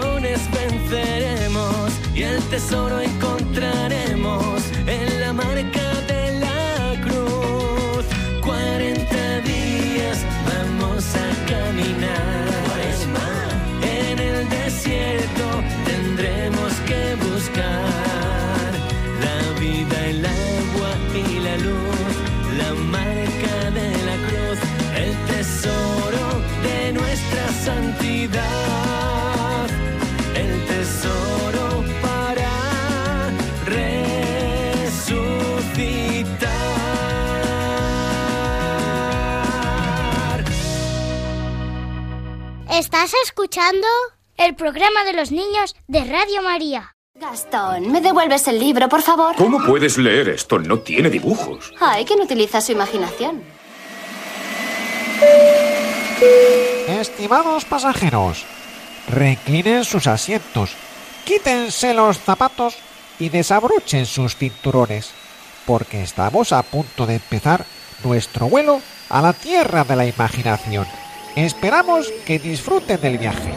Venceremos 0.00 1.92
y 2.14 2.22
el 2.22 2.42
tesoro 2.44 3.00
encontraremos 3.00 4.01
¿Estás 42.72 43.12
escuchando? 43.26 43.86
El 44.38 44.54
programa 44.54 45.04
de 45.04 45.12
los 45.12 45.30
niños 45.30 45.76
de 45.88 46.04
Radio 46.04 46.40
María. 46.42 46.96
Gastón, 47.14 47.92
¿me 47.92 48.00
devuelves 48.00 48.48
el 48.48 48.58
libro, 48.58 48.88
por 48.88 49.02
favor? 49.02 49.36
¿Cómo 49.36 49.62
puedes 49.62 49.98
leer 49.98 50.30
esto? 50.30 50.58
No 50.58 50.78
tiene 50.78 51.10
dibujos. 51.10 51.70
Ay, 51.78 52.06
que 52.06 52.16
no 52.16 52.24
utiliza 52.24 52.62
su 52.62 52.72
imaginación. 52.72 53.42
Estimados 56.88 57.66
pasajeros, 57.66 58.46
reclinen 59.06 59.84
sus 59.84 60.06
asientos, 60.06 60.70
quítense 61.26 61.92
los 61.92 62.20
zapatos 62.20 62.76
y 63.18 63.28
desabrochen 63.28 64.06
sus 64.06 64.34
cinturones, 64.36 65.10
porque 65.66 66.02
estamos 66.02 66.52
a 66.52 66.62
punto 66.62 67.04
de 67.04 67.16
empezar 67.16 67.66
nuestro 68.02 68.48
vuelo 68.48 68.80
a 69.10 69.20
la 69.20 69.34
tierra 69.34 69.84
de 69.84 69.94
la 69.94 70.06
imaginación. 70.06 70.86
Esperamos 71.36 72.12
que 72.26 72.38
disfruten 72.38 73.00
del 73.00 73.16
viaje. 73.16 73.50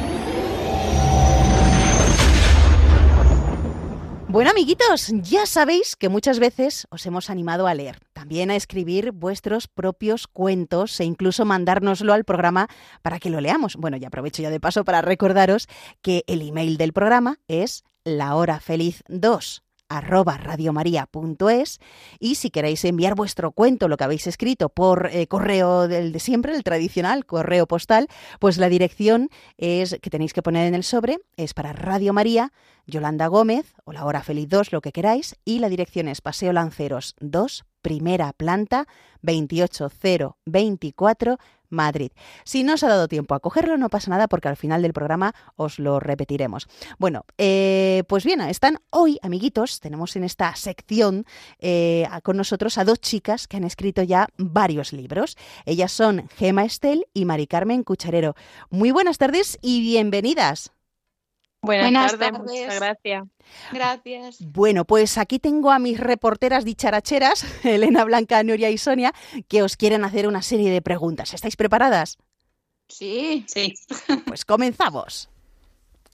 Bueno, 4.29 4.51
amiguitos, 4.51 5.11
ya 5.21 5.45
sabéis 5.45 5.97
que 5.97 6.07
muchas 6.07 6.39
veces 6.39 6.87
os 6.89 7.05
hemos 7.05 7.29
animado 7.29 7.67
a 7.67 7.73
leer, 7.73 7.99
también 8.13 8.49
a 8.49 8.55
escribir 8.55 9.11
vuestros 9.11 9.67
propios 9.67 10.27
cuentos 10.27 10.97
e 11.01 11.03
incluso 11.03 11.43
mandárnoslo 11.43 12.13
al 12.13 12.23
programa 12.23 12.67
para 13.01 13.19
que 13.19 13.29
lo 13.29 13.41
leamos. 13.41 13.75
Bueno, 13.75 13.97
y 13.97 14.05
aprovecho 14.05 14.41
ya 14.41 14.49
de 14.49 14.61
paso 14.61 14.85
para 14.85 15.01
recordaros 15.01 15.67
que 16.01 16.23
el 16.27 16.41
email 16.41 16.77
del 16.77 16.93
programa 16.93 17.39
es 17.47 17.83
lahorafeliz2 18.05 19.64
arroba 19.89 20.37
radiomaria.es 20.37 21.79
y 22.19 22.35
si 22.35 22.49
queréis 22.49 22.83
enviar 22.85 23.15
vuestro 23.15 23.51
cuento, 23.51 23.87
lo 23.87 23.97
que 23.97 24.03
habéis 24.03 24.27
escrito, 24.27 24.69
por 24.69 25.09
eh, 25.11 25.27
correo 25.27 25.87
del 25.87 26.11
de 26.11 26.19
siempre, 26.19 26.55
el 26.55 26.63
tradicional 26.63 27.25
correo 27.25 27.67
postal, 27.67 28.07
pues 28.39 28.57
la 28.57 28.69
dirección 28.69 29.29
es 29.57 29.97
que 30.01 30.09
tenéis 30.09 30.33
que 30.33 30.41
poner 30.41 30.67
en 30.67 30.75
el 30.75 30.83
sobre 30.83 31.19
es 31.37 31.53
para 31.53 31.73
Radio 31.73 32.13
María, 32.13 32.51
Yolanda 32.87 33.27
Gómez 33.27 33.73
o 33.83 33.93
la 33.93 34.05
hora 34.05 34.21
feliz 34.21 34.47
2, 34.49 34.71
lo 34.71 34.81
que 34.81 34.91
queráis, 34.91 35.35
y 35.45 35.59
la 35.59 35.69
dirección 35.69 36.07
es 36.07 36.21
Paseo 36.21 36.53
Lanceros 36.53 37.15
2, 37.19 37.65
primera 37.81 38.33
planta, 38.33 38.87
28024, 39.21 41.37
Madrid. 41.75 42.11
Si 42.43 42.63
no 42.63 42.73
os 42.73 42.83
ha 42.83 42.87
dado 42.87 43.07
tiempo 43.07 43.35
a 43.35 43.39
cogerlo, 43.39 43.77
no 43.77 43.89
pasa 43.89 44.09
nada 44.09 44.27
porque 44.27 44.47
al 44.47 44.57
final 44.57 44.81
del 44.81 44.93
programa 44.93 45.35
os 45.55 45.77
lo 45.77 45.99
repetiremos. 45.99 46.67
Bueno, 46.97 47.25
eh, 47.37 48.03
pues 48.07 48.23
bien, 48.23 48.41
están 48.41 48.79
hoy, 48.89 49.19
amiguitos, 49.21 49.79
tenemos 49.79 50.15
en 50.15 50.23
esta 50.23 50.55
sección 50.55 51.25
eh, 51.59 52.07
con 52.23 52.37
nosotros 52.37 52.77
a 52.77 52.85
dos 52.85 52.99
chicas 52.99 53.47
que 53.47 53.57
han 53.57 53.63
escrito 53.63 54.01
ya 54.01 54.27
varios 54.37 54.93
libros. 54.93 55.37
Ellas 55.65 55.91
son 55.91 56.27
Gema 56.37 56.65
Estel 56.65 57.05
y 57.13 57.25
Mari 57.25 57.47
Carmen 57.47 57.83
Cucharero. 57.83 58.35
Muy 58.69 58.91
buenas 58.91 59.17
tardes 59.17 59.57
y 59.61 59.81
bienvenidas. 59.81 60.74
Buenas, 61.65 61.85
Buenas 61.85 62.11
tardes, 62.11 62.31
tardes. 62.31 62.51
muchas 62.51 62.79
gracias. 62.79 63.23
Gracias. 63.71 64.37
Bueno, 64.39 64.85
pues 64.85 65.17
aquí 65.17 65.39
tengo 65.39 65.71
a 65.71 65.79
mis 65.79 65.99
reporteras 65.99 66.65
dicharacheras, 66.65 67.45
Elena, 67.65 68.03
Blanca, 68.05 68.41
Nuria 68.43 68.69
y 68.69 68.77
Sonia, 68.77 69.13
que 69.47 69.63
os 69.63 69.75
quieren 69.77 70.03
hacer 70.03 70.27
una 70.27 70.41
serie 70.41 70.71
de 70.71 70.81
preguntas. 70.81 71.33
¿Estáis 71.33 71.55
preparadas? 71.55 72.17
Sí. 72.87 73.45
Sí. 73.47 73.73
Pues 74.27 74.45
comenzamos. 74.45 75.29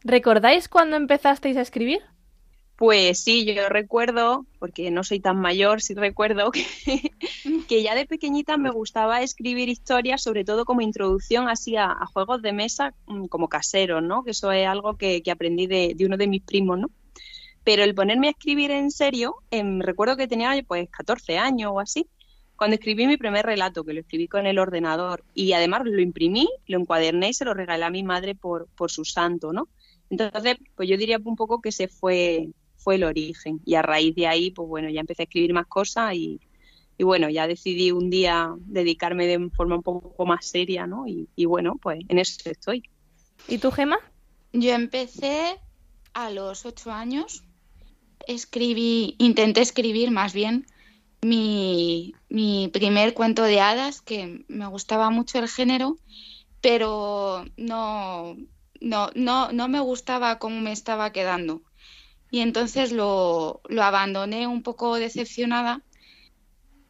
¿Recordáis 0.03 0.67
cuándo 0.67 0.95
empezasteis 0.97 1.57
a 1.57 1.61
escribir? 1.61 2.01
Pues 2.81 3.21
sí, 3.21 3.45
yo 3.45 3.69
recuerdo, 3.69 4.47
porque 4.57 4.89
no 4.89 5.03
soy 5.03 5.19
tan 5.19 5.39
mayor, 5.39 5.83
sí 5.83 5.93
recuerdo 5.93 6.49
que, 6.49 6.65
que 7.69 7.83
ya 7.83 7.93
de 7.93 8.07
pequeñita 8.07 8.57
me 8.57 8.71
gustaba 8.71 9.21
escribir 9.21 9.69
historias, 9.69 10.23
sobre 10.23 10.43
todo 10.43 10.65
como 10.65 10.81
introducción 10.81 11.47
así 11.47 11.75
a, 11.75 11.91
a 11.91 12.07
juegos 12.07 12.41
de 12.41 12.53
mesa 12.53 12.95
mm, 13.05 13.25
como 13.27 13.49
caseros, 13.49 14.01
¿no? 14.01 14.23
Que 14.23 14.31
eso 14.31 14.51
es 14.51 14.67
algo 14.67 14.97
que, 14.97 15.21
que 15.21 15.29
aprendí 15.29 15.67
de, 15.67 15.93
de 15.95 16.05
uno 16.07 16.17
de 16.17 16.25
mis 16.25 16.41
primos, 16.41 16.79
¿no? 16.79 16.89
Pero 17.63 17.83
el 17.83 17.93
ponerme 17.93 18.29
a 18.29 18.31
escribir 18.31 18.71
en 18.71 18.89
serio, 18.89 19.35
em, 19.51 19.79
recuerdo 19.79 20.17
que 20.17 20.27
tenía 20.27 20.51
pues 20.67 20.89
14 20.89 21.37
años 21.37 21.73
o 21.75 21.79
así, 21.79 22.07
cuando 22.55 22.73
escribí 22.73 23.05
mi 23.05 23.17
primer 23.17 23.45
relato, 23.45 23.83
que 23.83 23.93
lo 23.93 23.99
escribí 23.99 24.27
con 24.27 24.47
el 24.47 24.57
ordenador, 24.57 25.23
y 25.35 25.53
además 25.53 25.83
lo 25.85 26.01
imprimí, 26.01 26.49
lo 26.65 26.79
encuaderné 26.79 27.29
y 27.29 27.33
se 27.35 27.45
lo 27.45 27.53
regalé 27.53 27.85
a 27.85 27.91
mi 27.91 28.01
madre 28.01 28.33
por, 28.33 28.69
por 28.75 28.89
su 28.89 29.05
santo, 29.05 29.53
¿no? 29.53 29.67
Entonces, 30.11 30.57
pues 30.75 30.89
yo 30.89 30.97
diría 30.97 31.19
un 31.23 31.35
poco 31.37 31.61
que 31.61 31.69
ese 31.69 31.87
fue, 31.87 32.49
fue 32.81 32.95
el 32.95 33.03
origen. 33.03 33.61
Y 33.65 33.75
a 33.75 33.81
raíz 33.81 34.15
de 34.15 34.27
ahí, 34.27 34.51
pues 34.51 34.67
bueno, 34.67 34.89
ya 34.89 35.01
empecé 35.01 35.23
a 35.23 35.25
escribir 35.25 35.53
más 35.53 35.67
cosas 35.67 36.13
y, 36.15 36.39
y 36.97 37.03
bueno, 37.03 37.29
ya 37.29 37.47
decidí 37.47 37.91
un 37.91 38.09
día 38.09 38.53
dedicarme 38.59 39.27
de 39.27 39.49
forma 39.49 39.75
un 39.75 39.83
poco 39.83 40.25
más 40.25 40.45
seria, 40.45 40.87
¿no? 40.87 41.07
Y, 41.07 41.27
y 41.35 41.45
bueno, 41.45 41.75
pues 41.81 41.99
en 42.07 42.19
eso 42.19 42.49
estoy. 42.49 42.83
¿Y 43.47 43.57
tú, 43.57 43.71
Gema? 43.71 43.99
Yo 44.53 44.71
empecé 44.71 45.59
a 46.13 46.29
los 46.29 46.65
ocho 46.65 46.91
años. 46.91 47.43
Escribí, 48.27 49.15
intenté 49.17 49.61
escribir 49.61 50.11
más 50.11 50.33
bien 50.33 50.67
mi, 51.21 52.13
mi 52.29 52.67
primer 52.67 53.13
cuento 53.13 53.43
de 53.43 53.61
hadas, 53.61 54.01
que 54.01 54.43
me 54.47 54.67
gustaba 54.67 55.09
mucho 55.09 55.39
el 55.39 55.47
género, 55.47 55.97
pero 56.61 57.45
no, 57.57 58.35
no, 58.79 59.09
no, 59.15 59.51
no 59.51 59.67
me 59.67 59.79
gustaba 59.79 60.39
cómo 60.39 60.59
me 60.59 60.71
estaba 60.71 61.11
quedando. 61.11 61.61
Y 62.31 62.39
entonces 62.39 62.91
lo, 62.91 63.61
lo 63.67 63.83
abandoné 63.83 64.47
un 64.47 64.63
poco 64.63 64.95
decepcionada. 64.95 65.81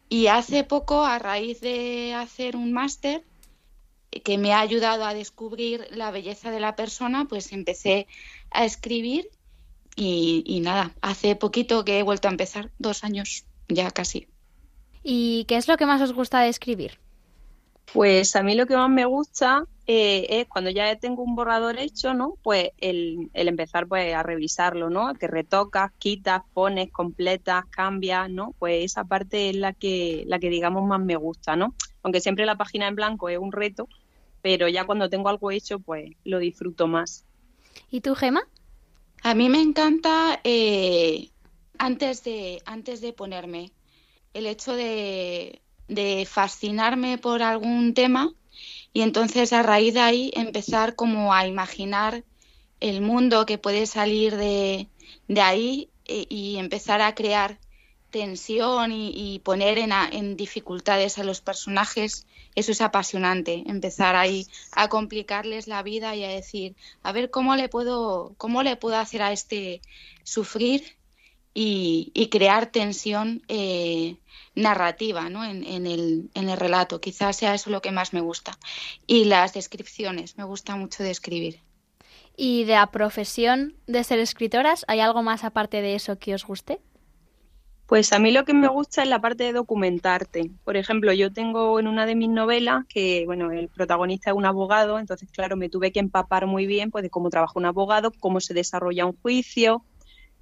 Y 0.08 0.28
hace 0.28 0.64
poco, 0.64 1.04
a 1.04 1.20
raíz 1.20 1.60
de 1.62 2.14
hacer 2.14 2.56
un 2.56 2.72
máster 2.72 3.24
que 4.24 4.38
me 4.38 4.54
ha 4.54 4.60
ayudado 4.60 5.06
a 5.06 5.14
descubrir 5.14 5.88
la 5.92 6.12
belleza 6.12 6.52
de 6.52 6.60
la 6.60 6.76
persona, 6.76 7.26
pues 7.26 7.52
empecé 7.54 8.08
a 8.52 8.66
escribir 8.66 9.30
y, 9.96 10.44
y 10.46 10.60
nada, 10.60 10.94
hace 11.02 11.36
poquito 11.36 11.86
que 11.86 12.00
he 12.00 12.04
vuelto 12.04 12.28
a 12.28 12.32
empezar, 12.32 12.72
dos 12.78 13.04
años 13.04 13.46
ya 13.68 13.90
casi. 13.92 14.28
¿Y 15.04 15.46
qué 15.46 15.58
es 15.58 15.68
lo 15.68 15.78
que 15.78 15.86
más 15.86 16.02
os 16.02 16.14
gusta 16.14 16.42
de 16.42 16.50
escribir? 16.50 17.00
Pues 17.94 18.36
a 18.36 18.44
mí 18.44 18.56
lo 18.56 18.68
que 18.68 18.76
más 18.76 18.90
me 18.90 19.06
gusta 19.06 19.66
eh, 19.88 20.42
es 20.42 20.48
cuando 20.48 20.70
ya 20.70 20.96
tengo 20.98 21.24
un 21.24 21.36
borrador 21.36 21.80
hecho, 21.80 22.14
¿no? 22.14 22.36
Pues 22.44 22.70
el, 22.78 23.30
el 23.34 23.48
empezar 23.48 23.88
pues 23.88 24.14
a 24.14 24.24
revisarlo, 24.24 24.90
¿no? 24.90 25.14
Que 25.16 25.28
retocas, 25.28 25.92
quitas, 25.98 26.44
pones, 26.54 26.92
completas, 26.92 27.66
cambias, 27.70 28.30
¿no? 28.30 28.54
Pues 28.60 28.86
esa 28.86 29.04
parte 29.04 29.50
es 29.50 29.56
la 29.56 29.74
que, 29.74 30.24
la 30.28 30.40
que 30.40 30.50
digamos 30.50 30.88
más 30.88 31.00
me 31.00 31.16
gusta, 31.16 31.56
¿no? 31.56 31.74
Aunque 32.04 32.22
siempre 32.22 32.46
la 32.46 32.58
página 32.58 32.88
en 32.88 32.96
blanco 32.96 33.30
es 33.30 33.40
un 33.40 33.52
reto, 33.52 33.90
pero 34.42 34.68
ya 34.68 34.86
cuando 34.86 35.10
tengo 35.10 35.30
algo 35.30 35.52
hecho, 35.52 35.80
pues 35.80 36.12
lo 36.24 36.40
disfruto 36.40 36.88
más. 36.88 37.26
¿Y 37.90 38.02
tú, 38.02 38.16
Gema? 38.16 38.44
A 39.24 39.34
mí 39.34 39.50
me 39.50 39.62
encanta 39.62 40.40
eh, 40.44 41.30
antes 41.78 42.24
de 42.24 42.62
antes 42.66 43.02
de 43.02 43.14
ponerme 43.14 43.72
el 44.34 44.46
hecho 44.46 44.74
de, 44.74 45.62
de 45.88 46.26
fascinarme 46.26 47.18
por 47.18 47.44
algún 47.44 47.94
tema 47.94 48.34
y 48.94 49.02
entonces 49.02 49.54
a 49.54 49.64
raíz 49.64 49.94
de 49.94 50.02
ahí 50.02 50.32
empezar 50.36 50.96
como 50.96 51.34
a 51.34 51.48
imaginar 51.48 52.24
el 52.80 53.02
mundo 53.02 53.46
que 53.46 53.58
puede 53.58 53.86
salir 53.86 54.36
de, 54.38 54.90
de 55.28 55.42
ahí 55.42 55.90
e- 56.06 56.26
y 56.30 56.58
empezar 56.58 57.02
a 57.02 57.16
crear 57.16 57.60
tensión 58.10 58.92
y, 58.92 59.12
y 59.16 59.40
poner 59.40 59.78
en, 59.78 59.94
a- 59.94 60.10
en 60.12 60.36
dificultades 60.36 61.18
a 61.20 61.24
los 61.24 61.42
personajes, 61.42 62.26
eso 62.56 62.72
es 62.72 62.82
apasionante, 62.82 63.64
empezar 63.68 64.16
ahí 64.16 64.48
a 64.72 64.90
complicarles 64.90 65.68
la 65.68 65.84
vida 65.84 66.16
y 66.16 66.24
a 66.26 66.30
decir, 66.30 66.76
a 67.04 67.12
ver 67.14 67.30
cómo 67.32 67.56
le 67.56 67.70
puedo, 67.70 68.34
cómo 68.38 68.64
le 68.64 68.76
puedo 68.76 68.98
hacer 68.98 69.22
a 69.22 69.32
este 69.32 69.82
sufrir 70.24 70.84
y, 71.54 72.12
y 72.14 72.30
crear 72.30 72.68
tensión 72.68 73.44
eh, 73.48 74.18
narrativa 74.56 75.30
¿no? 75.30 75.44
en, 75.44 75.64
en 75.64 75.86
el, 75.86 76.30
en 76.34 76.50
el 76.50 76.58
relato. 76.58 77.02
Quizás 77.02 77.38
sea 77.38 77.54
eso 77.54 77.70
lo 77.70 77.82
que 77.82 77.92
más 77.92 78.14
me 78.14 78.22
gusta. 78.22 78.58
Y 79.08 79.26
las 79.26 79.54
descripciones, 79.54 80.38
me 80.38 80.44
gusta 80.44 80.76
mucho 80.76 81.04
describir. 81.04 81.60
¿Y 82.38 82.64
de 82.64 82.74
la 82.74 82.92
profesión 82.92 83.76
de 83.88 84.04
ser 84.04 84.20
escritoras, 84.20 84.86
hay 84.88 85.00
algo 85.00 85.22
más 85.22 85.44
aparte 85.44 85.82
de 85.82 85.96
eso 85.96 86.18
que 86.18 86.34
os 86.34 86.46
guste? 86.46 86.80
Pues 87.86 88.14
a 88.14 88.20
mí 88.20 88.32
lo 88.32 88.46
que 88.46 88.54
me 88.54 88.70
gusta 88.70 89.04
es 89.04 89.10
la 89.10 89.20
parte 89.20 89.44
de 89.44 89.52
documentarte. 89.52 90.50
Por 90.64 90.78
ejemplo, 90.78 91.12
yo 91.12 91.34
tengo 91.34 91.78
en 91.78 91.88
una 91.88 92.06
de 92.06 92.16
mis 92.16 92.30
novelas 92.30 92.86
que, 92.88 93.26
bueno, 93.26 93.52
el 93.52 93.68
protagonista 93.68 94.30
es 94.30 94.36
un 94.38 94.46
abogado, 94.46 94.98
entonces, 94.98 95.30
claro, 95.30 95.58
me 95.58 95.68
tuve 95.68 95.92
que 95.92 96.00
empapar 96.00 96.48
muy 96.48 96.66
bien 96.66 96.90
pues 96.90 97.02
de 97.02 97.10
cómo 97.10 97.30
trabaja 97.30 97.52
un 97.56 97.66
abogado, 97.66 98.14
cómo 98.18 98.40
se 98.40 98.54
desarrolla 98.54 99.06
un 99.06 99.18
juicio, 99.22 99.84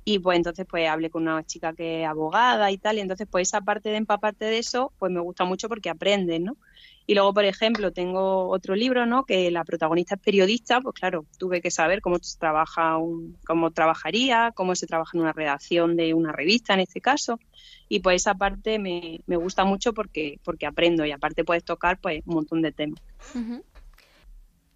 y 0.09 0.17
pues 0.17 0.37
entonces 0.37 0.65
pues 0.67 0.89
hablé 0.89 1.11
con 1.11 1.21
una 1.21 1.45
chica 1.45 1.73
que 1.73 2.01
es 2.01 2.07
abogada 2.07 2.71
y 2.71 2.79
tal, 2.79 2.97
y 2.97 3.01
entonces 3.01 3.27
pues 3.29 3.47
esa 3.47 3.61
parte 3.61 3.89
de 3.89 3.97
empaparte 3.97 4.45
de 4.45 4.57
eso 4.57 4.91
pues 4.97 5.11
me 5.11 5.19
gusta 5.19 5.45
mucho 5.45 5.69
porque 5.69 5.91
aprendes, 5.91 6.41
¿no? 6.41 6.57
Y 7.05 7.13
luego, 7.13 7.31
por 7.31 7.45
ejemplo, 7.45 7.91
tengo 7.91 8.49
otro 8.49 8.75
libro, 8.75 9.05
¿no? 9.05 9.23
Que 9.25 9.51
la 9.51 9.63
protagonista 9.63 10.15
es 10.15 10.21
periodista, 10.21 10.81
pues 10.81 10.95
claro, 10.95 11.25
tuve 11.37 11.61
que 11.61 11.69
saber 11.69 12.01
cómo 12.01 12.17
trabaja 12.39 12.97
un, 12.97 13.37
cómo 13.45 13.69
trabajaría, 13.69 14.51
cómo 14.55 14.75
se 14.75 14.87
trabaja 14.87 15.11
en 15.15 15.21
una 15.21 15.33
redacción 15.33 15.95
de 15.95 16.15
una 16.15 16.31
revista 16.31 16.73
en 16.73 16.79
este 16.79 17.01
caso. 17.01 17.39
Y 17.87 17.99
pues 17.99 18.23
esa 18.23 18.33
parte 18.33 18.79
me, 18.79 19.21
me 19.27 19.37
gusta 19.37 19.63
mucho 19.63 19.93
porque, 19.93 20.39
porque 20.43 20.65
aprendo 20.65 21.05
y 21.05 21.11
aparte 21.11 21.43
puedes 21.43 21.63
tocar 21.63 21.99
pues 21.99 22.21
un 22.25 22.35
montón 22.35 22.61
de 22.63 22.71
temas. 22.71 23.01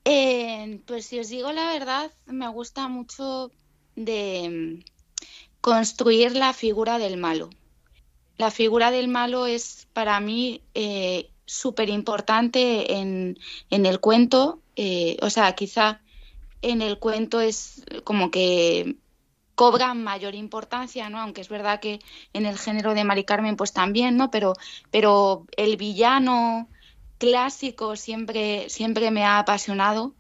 Eh, 0.06 0.82
pues 0.86 1.06
si 1.06 1.20
os 1.20 1.30
digo 1.30 1.52
la 1.52 1.72
verdad, 1.72 2.12
me 2.26 2.48
gusta 2.50 2.88
mucho 2.88 3.52
de 3.96 4.84
construir 5.64 6.36
la 6.36 6.52
figura 6.52 6.98
del 6.98 7.16
malo. 7.16 7.50
La 8.38 8.52
figura 8.52 8.92
del 8.92 9.08
malo 9.08 9.46
es 9.46 9.88
para 9.94 10.20
mí 10.20 10.62
eh, 10.74 11.30
súper 11.46 11.88
importante 11.88 12.96
en, 13.00 13.40
en 13.70 13.86
el 13.86 14.02
cuento. 14.02 14.60
eh, 14.76 15.16
o 15.22 15.30
sea, 15.30 15.54
quizá 15.54 16.02
en 16.62 16.82
el 16.82 17.00
cuento 17.00 17.40
es 17.40 17.86
como 18.04 18.30
que 18.30 18.98
cobra 19.56 19.94
mayor 19.94 20.36
importancia, 20.36 21.10
¿no? 21.10 21.22
Aunque 21.22 21.40
es 21.40 21.48
verdad 21.48 21.80
que 21.80 22.02
en 22.34 22.46
el 22.46 22.58
género 22.58 22.94
de 22.94 23.06
Mari 23.06 23.24
Carmen 23.24 23.56
pues 23.56 23.72
también, 23.72 24.18
¿no? 24.18 24.32
Pero, 24.32 24.56
pero 24.92 25.46
el 25.56 25.78
villano 25.78 26.68
clásico 27.20 27.96
siempre, 27.96 28.70
siempre 28.70 29.12
me 29.12 29.24
ha 29.24 29.40
apasionado 29.40 30.14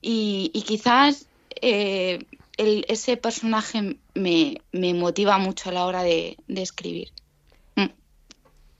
y, 0.00 0.50
quizás 0.66 1.26
eh, 1.62 2.20
el- 2.56 2.84
ese 2.88 3.16
personaje 3.16 3.98
me, 4.14 4.62
me 4.72 4.94
motiva 4.94 5.38
mucho 5.38 5.70
a 5.70 5.72
la 5.72 5.86
hora 5.86 6.02
de, 6.02 6.36
de 6.48 6.62
escribir. 6.62 7.12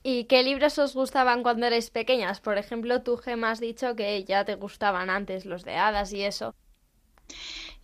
¿Y 0.05 0.25
qué 0.25 0.43
libros 0.43 0.79
os 0.79 0.95
gustaban 0.95 1.43
cuando 1.43 1.67
erais 1.67 1.91
pequeñas? 1.91 2.41
Por 2.41 2.59
ejemplo, 2.59 3.03
tú, 3.03 3.17
Gemma, 3.17 3.51
has 3.51 3.61
dicho 3.61 3.97
que 3.97 4.23
ya 4.25 4.45
te 4.45 4.55
gustaban 4.55 5.09
antes 5.11 5.47
los 5.47 5.65
de 5.65 5.77
hadas 5.77 6.13
y 6.13 6.23
eso. 6.23 6.55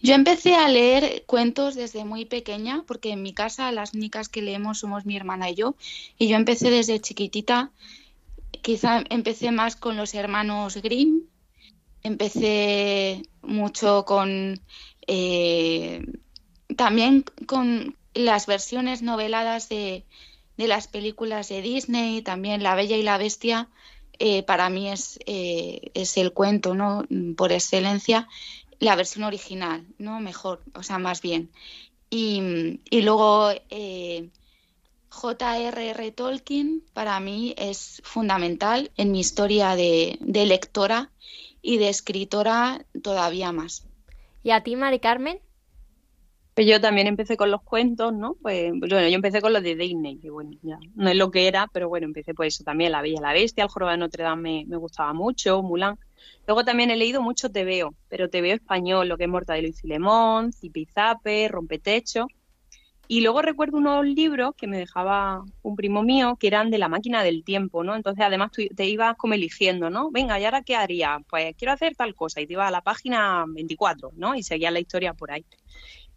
Yo 0.00 0.14
empecé 0.14 0.54
a 0.54 0.68
leer 0.68 1.24
cuentos 1.26 1.74
desde 1.74 2.04
muy 2.04 2.24
pequeña, 2.24 2.84
porque 2.86 3.10
en 3.12 3.22
mi 3.22 3.32
casa 3.34 3.72
las 3.72 3.94
únicas 3.94 4.28
que 4.28 4.42
leemos 4.42 4.78
somos 4.80 5.04
mi 5.06 5.16
hermana 5.16 5.50
y 5.50 5.54
yo, 5.54 5.76
y 6.18 6.28
yo 6.28 6.36
empecé 6.36 6.70
desde 6.70 7.00
chiquitita. 7.00 7.70
Quizá 8.62 9.04
empecé 9.10 9.52
más 9.52 9.76
con 9.76 9.96
los 9.96 10.14
hermanos 10.14 10.76
Grimm, 10.76 11.22
empecé 12.02 13.22
mucho 13.42 14.04
con 14.04 14.60
eh, 15.12 16.06
también 16.76 17.24
con 17.46 17.96
las 18.14 18.46
versiones 18.46 19.02
noveladas 19.02 19.68
de, 19.68 20.04
las 20.56 20.86
películas 20.86 21.48
de 21.48 21.62
Disney, 21.62 22.22
también 22.22 22.62
La 22.62 22.76
Bella 22.76 22.96
y 22.96 23.02
la 23.02 23.18
Bestia, 23.18 23.68
eh, 24.20 24.44
para 24.44 24.70
mí 24.70 24.88
es, 24.88 25.18
eh, 25.26 25.90
es 25.94 26.16
el 26.16 26.32
cuento, 26.32 26.76
¿no? 26.76 27.04
Por 27.36 27.50
excelencia, 27.50 28.28
la 28.78 28.94
versión 28.94 29.24
original, 29.24 29.84
¿no? 29.98 30.20
Mejor, 30.20 30.62
o 30.74 30.84
sea, 30.84 30.98
más 30.98 31.22
bien. 31.22 31.50
Y, 32.08 32.78
y 32.88 33.02
luego 33.02 33.50
J.R.R. 35.08 36.12
Tolkien 36.12 36.84
para 36.92 37.18
mí 37.18 37.54
es 37.58 38.00
fundamental 38.04 38.92
en 38.96 39.10
mi 39.10 39.20
historia 39.20 39.74
de 39.74 40.18
lectora 40.46 41.10
y 41.62 41.78
de 41.78 41.88
escritora 41.88 42.86
todavía 43.02 43.50
más. 43.50 43.89
¿Y 44.42 44.50
a 44.50 44.62
ti, 44.62 44.76
Mari 44.76 45.00
Carmen? 45.00 45.40
Pues 46.54 46.66
yo 46.66 46.80
también 46.80 47.06
empecé 47.06 47.36
con 47.36 47.50
los 47.50 47.62
cuentos, 47.62 48.12
¿no? 48.12 48.34
Pues 48.42 48.70
bueno, 48.72 49.08
yo 49.08 49.14
empecé 49.14 49.40
con 49.40 49.52
los 49.52 49.62
de 49.62 49.76
Disney, 49.76 50.18
que 50.18 50.30
bueno, 50.30 50.50
ya 50.62 50.78
no 50.94 51.08
es 51.08 51.16
lo 51.16 51.30
que 51.30 51.48
era, 51.48 51.68
pero 51.72 51.88
bueno, 51.88 52.06
empecé 52.06 52.34
por 52.34 52.46
eso 52.46 52.64
también, 52.64 52.92
La 52.92 53.02
Bella 53.02 53.20
la 53.20 53.32
Bestia, 53.32 53.64
El 53.64 53.70
Jorobado 53.70 53.96
de 53.96 54.00
Notre 54.00 54.24
Dame 54.24 54.64
me, 54.64 54.66
me 54.66 54.76
gustaba 54.76 55.12
mucho, 55.14 55.62
Mulan. 55.62 55.98
Luego 56.46 56.64
también 56.64 56.90
he 56.90 56.96
leído 56.96 57.22
mucho 57.22 57.50
TVO, 57.50 57.94
pero 58.08 58.28
TVO 58.28 58.54
español, 58.54 59.08
lo 59.08 59.16
que 59.16 59.24
es 59.24 59.30
Mortadelo 59.30 59.68
y 59.68 59.72
Filemón, 59.72 60.52
Zipizape, 60.52 61.48
Rompetecho. 61.48 62.26
Y 63.12 63.22
luego 63.22 63.42
recuerdo 63.42 63.78
unos 63.78 64.06
libros 64.06 64.54
que 64.56 64.68
me 64.68 64.78
dejaba 64.78 65.44
un 65.62 65.74
primo 65.74 66.04
mío 66.04 66.36
que 66.38 66.46
eran 66.46 66.70
de 66.70 66.78
la 66.78 66.88
máquina 66.88 67.24
del 67.24 67.42
tiempo, 67.42 67.82
¿no? 67.82 67.96
Entonces, 67.96 68.24
además, 68.24 68.52
tú 68.52 68.62
te 68.72 68.86
ibas 68.86 69.16
como 69.16 69.34
eligiendo, 69.34 69.90
¿no? 69.90 70.12
Venga, 70.12 70.38
¿y 70.38 70.44
ahora 70.44 70.62
qué 70.62 70.76
haría? 70.76 71.18
Pues 71.28 71.56
quiero 71.56 71.72
hacer 71.72 71.96
tal 71.96 72.14
cosa. 72.14 72.40
Y 72.40 72.46
te 72.46 72.52
ibas 72.52 72.68
a 72.68 72.70
la 72.70 72.82
página 72.82 73.46
24, 73.48 74.12
¿no? 74.14 74.36
Y 74.36 74.44
seguía 74.44 74.70
la 74.70 74.78
historia 74.78 75.12
por 75.12 75.32
ahí. 75.32 75.44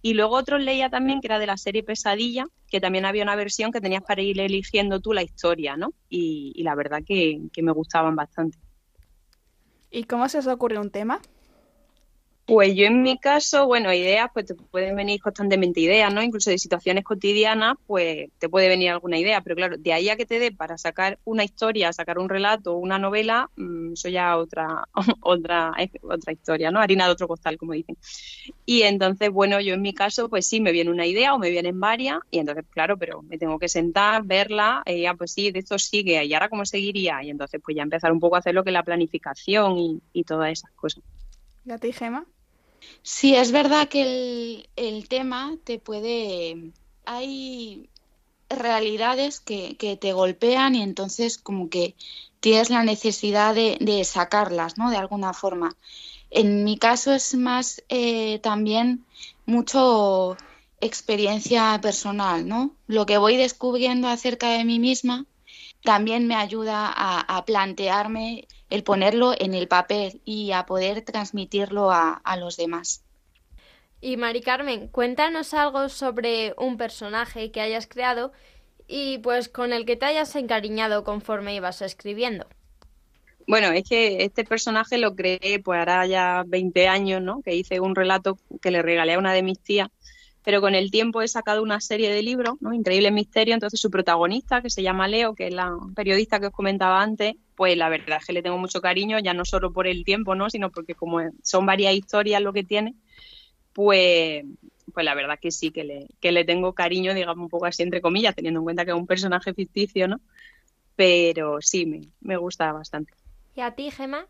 Y 0.03 0.13
luego 0.13 0.35
otros 0.35 0.61
leía 0.61 0.91
también 0.91 1.19
que 1.19 1.25
era 1.25 1.39
de 1.39 1.47
la 1.47 1.57
serie 1.57 1.81
Pesadilla, 1.81 2.45
que 2.69 2.79
también 2.79 3.05
había 3.05 3.23
una 3.23 3.35
versión 3.35 3.71
que 3.71 3.81
tenías 3.81 4.03
para 4.03 4.21
ir 4.21 4.39
eligiendo 4.39 4.99
tú 4.99 5.13
la 5.13 5.23
historia, 5.23 5.75
¿no? 5.75 5.93
Y, 6.09 6.61
la 6.61 6.75
verdad 6.75 6.99
que, 7.03 7.41
que 7.51 7.63
me 7.63 7.71
gustaban 7.71 8.15
bastante. 8.15 8.59
¿Y 9.89 10.03
cómo 10.03 10.29
se 10.29 10.37
os 10.37 10.45
ocurre 10.45 10.77
un 10.77 10.91
tema? 10.91 11.19
Pues 12.45 12.75
yo 12.75 12.87
en 12.87 13.03
mi 13.03 13.17
caso, 13.17 13.67
bueno, 13.67 13.93
ideas, 13.93 14.29
pues 14.33 14.47
te 14.47 14.55
pueden 14.55 14.97
venir 14.97 15.21
constantemente 15.21 15.79
ideas, 15.79 16.13
¿no? 16.13 16.21
Incluso 16.21 16.49
de 16.49 16.57
situaciones 16.57 17.05
cotidianas, 17.05 17.77
pues 17.87 18.31
te 18.37 18.49
puede 18.49 18.67
venir 18.67 18.89
alguna 18.89 19.17
idea, 19.17 19.39
pero 19.39 19.55
claro, 19.55 19.77
de 19.77 19.93
ahí 19.93 20.09
a 20.09 20.17
que 20.17 20.25
te 20.25 20.39
dé 20.39 20.51
para 20.51 20.77
sacar 20.77 21.19
una 21.23 21.45
historia, 21.45 21.93
sacar 21.93 22.19
un 22.19 22.27
relato, 22.27 22.75
una 22.75 22.99
novela, 22.99 23.49
mmm, 23.55 23.93
eso 23.93 24.09
ya 24.09 24.35
otra, 24.35 24.89
otra, 25.21 25.71
otra 26.01 26.33
historia, 26.33 26.69
¿no? 26.69 26.81
Harina 26.81 27.05
de 27.05 27.13
otro 27.13 27.29
costal, 27.29 27.57
como 27.57 27.71
dicen. 27.71 27.95
Y 28.65 28.81
entonces, 28.81 29.29
bueno, 29.29 29.61
yo 29.61 29.75
en 29.75 29.81
mi 29.81 29.93
caso, 29.93 30.27
pues 30.29 30.45
sí, 30.45 30.59
me 30.59 30.73
viene 30.73 30.91
una 30.91 31.05
idea 31.05 31.33
o 31.33 31.39
me 31.39 31.49
vienen 31.49 31.79
varias, 31.79 32.19
y 32.29 32.39
entonces, 32.39 32.65
claro, 32.69 32.97
pero 32.97 33.21
me 33.21 33.37
tengo 33.37 33.57
que 33.57 33.69
sentar, 33.69 34.23
verla, 34.25 34.83
y 34.85 35.03
ya, 35.03 35.13
pues 35.13 35.31
sí, 35.31 35.51
de 35.51 35.59
esto 35.59 35.79
sigue, 35.79 36.25
y 36.25 36.33
ahora 36.33 36.49
cómo 36.49 36.65
seguiría, 36.65 37.23
y 37.23 37.29
entonces, 37.29 37.61
pues 37.63 37.77
ya 37.77 37.83
empezar 37.83 38.11
un 38.11 38.19
poco 38.19 38.35
a 38.35 38.39
hacer 38.39 38.53
lo 38.53 38.65
que 38.65 38.71
es 38.71 38.73
la 38.73 38.83
planificación 38.83 39.77
y, 39.77 40.01
y 40.11 40.23
todas 40.25 40.51
esas 40.51 40.71
cosas. 40.71 41.01
¿Y 41.65 41.71
a 41.71 41.77
ti, 41.77 41.93
Gema? 41.93 42.25
Sí, 43.01 43.35
es 43.35 43.51
verdad 43.51 43.89
que 43.89 44.69
el, 44.75 45.07
tema 45.09 45.57
te 45.63 45.79
puede... 45.79 46.71
Hay 47.05 47.89
realidades 48.49 49.39
que, 49.39 49.75
que, 49.77 49.97
te 49.97 50.13
golpean 50.13 50.75
y 50.75 50.81
entonces 50.83 51.37
como 51.37 51.69
que 51.69 51.95
tienes 52.39 52.69
la 52.69 52.83
necesidad 52.83 53.55
de, 53.55 54.03
sacarlas, 54.05 54.77
¿no? 54.77 54.89
De 54.89 54.97
alguna 54.97 55.33
forma. 55.33 55.75
En 56.29 56.63
mi 56.63 56.77
caso 56.77 57.13
es 57.13 57.35
más 57.35 57.83
eh, 57.89 58.39
también 58.39 59.05
mucho 59.45 60.37
experiencia 60.81 61.79
personal, 61.81 62.47
¿no? 62.47 62.75
Lo 62.87 63.05
que 63.05 63.17
voy 63.17 63.37
descubriendo 63.37 64.07
acerca 64.07 64.49
de 64.51 64.65
mí 64.65 64.79
misma 64.79 65.25
también 65.83 66.27
me 66.27 66.35
ayuda 66.35 66.93
a 66.95 67.45
plantearme 67.45 68.47
el 68.73 68.83
ponerlo 68.83 69.35
en 69.37 69.53
el 69.53 69.67
papel 69.67 70.19
y 70.25 70.51
a 70.51 70.65
poder 70.65 71.03
transmitirlo 71.03 71.91
a, 71.91 72.13
a 72.13 72.37
los 72.37 72.57
demás. 72.57 73.03
Y 74.01 74.17
Mari 74.17 74.41
Carmen, 74.41 74.87
cuéntanos 74.87 75.53
algo 75.53 75.89
sobre 75.89 76.55
un 76.57 76.75
personaje 76.75 77.51
que 77.51 77.61
hayas 77.61 77.85
creado 77.85 78.31
y 78.87 79.19
pues 79.19 79.47
con 79.47 79.73
el 79.73 79.85
que 79.85 79.95
te 79.95 80.07
hayas 80.07 80.35
encariñado 80.35 81.03
conforme 81.03 81.53
ibas 81.53 81.83
escribiendo. 81.83 82.47
Bueno, 83.45 83.67
es 83.67 83.87
que 83.87 84.23
este 84.23 84.43
personaje 84.43 84.97
lo 84.97 85.15
creé 85.15 85.61
pues 85.63 85.79
hará 85.79 86.07
ya 86.07 86.43
20 86.47 86.87
años, 86.87 87.21
¿no? 87.21 87.43
Que 87.43 87.53
hice 87.55 87.79
un 87.79 87.93
relato 87.93 88.39
que 88.59 88.71
le 88.71 88.81
regalé 88.81 89.13
a 89.13 89.19
una 89.19 89.33
de 89.33 89.43
mis 89.43 89.59
tías, 89.59 89.89
pero 90.43 90.61
con 90.61 90.73
el 90.73 90.89
tiempo 90.89 91.21
he 91.21 91.27
sacado 91.27 91.61
una 91.61 91.79
serie 91.79 92.11
de 92.11 92.23
libros, 92.23 92.55
¿no? 92.59 92.73
Increíble 92.73 93.11
Misterio, 93.11 93.53
entonces 93.53 93.79
su 93.79 93.91
protagonista, 93.91 94.63
que 94.63 94.71
se 94.71 94.81
llama 94.81 95.07
Leo, 95.07 95.35
que 95.35 95.49
es 95.49 95.53
la 95.53 95.77
periodista 95.95 96.39
que 96.39 96.47
os 96.47 96.53
comentaba 96.53 97.03
antes, 97.03 97.35
pues 97.55 97.77
la 97.77 97.89
verdad 97.89 98.17
es 98.19 98.25
que 98.25 98.33
le 98.33 98.41
tengo 98.41 98.57
mucho 98.57 98.81
cariño, 98.81 99.19
ya 99.19 99.33
no 99.33 99.45
solo 99.45 99.71
por 99.71 99.87
el 99.87 100.03
tiempo, 100.03 100.35
¿no? 100.35 100.49
Sino 100.49 100.71
porque 100.71 100.95
como 100.95 101.19
son 101.41 101.65
varias 101.65 101.93
historias 101.93 102.41
lo 102.41 102.53
que 102.53 102.63
tiene, 102.63 102.95
pues, 103.73 104.43
pues 104.93 105.05
la 105.05 105.15
verdad 105.15 105.39
que 105.41 105.51
sí, 105.51 105.71
que 105.71 105.83
le, 105.83 106.07
que 106.19 106.31
le 106.31 106.45
tengo 106.45 106.73
cariño, 106.73 107.13
digamos 107.13 107.43
un 107.43 107.49
poco 107.49 107.65
así 107.65 107.83
entre 107.83 108.01
comillas, 108.01 108.35
teniendo 108.35 108.59
en 108.59 108.63
cuenta 108.65 108.85
que 108.85 108.91
es 108.91 108.97
un 108.97 109.07
personaje 109.07 109.53
ficticio, 109.53 110.07
¿no? 110.07 110.19
Pero 110.95 111.61
sí, 111.61 111.85
me, 111.85 112.01
me 112.21 112.37
gusta 112.37 112.71
bastante. 112.71 113.13
¿Y 113.55 113.61
a 113.61 113.71
ti, 113.75 113.91
Gema? 113.91 114.27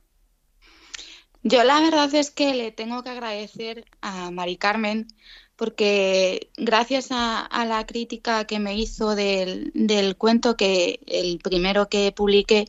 Yo 1.44 1.64
la 1.66 1.82
verdad 1.82 2.14
es 2.16 2.32
que 2.32 2.54
le 2.54 2.72
tengo 2.72 3.04
que 3.04 3.10
agradecer 3.10 3.86
a 4.02 4.32
Mari 4.32 4.56
Carmen 4.56 5.08
porque 5.56 6.50
gracias 6.58 7.12
a, 7.12 7.42
a 7.42 7.66
la 7.66 7.86
crítica 7.86 8.46
que 8.46 8.60
me 8.60 8.76
hizo 8.76 9.16
del, 9.16 9.72
del, 9.74 10.16
cuento, 10.16 10.58
que 10.58 11.00
el 11.06 11.40
primero 11.40 11.90
que 11.90 12.12
publiqué, 12.12 12.66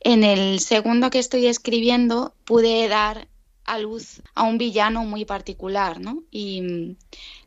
en 0.00 0.24
el 0.24 0.60
segundo 0.60 1.10
que 1.10 1.18
estoy 1.18 1.46
escribiendo 1.46 2.34
pude 2.44 2.88
dar 2.88 3.28
a 3.64 3.78
luz 3.78 4.22
a 4.34 4.44
un 4.44 4.58
villano 4.58 5.04
muy 5.04 5.24
particular, 5.24 6.00
¿no? 6.00 6.22
Y 6.30 6.96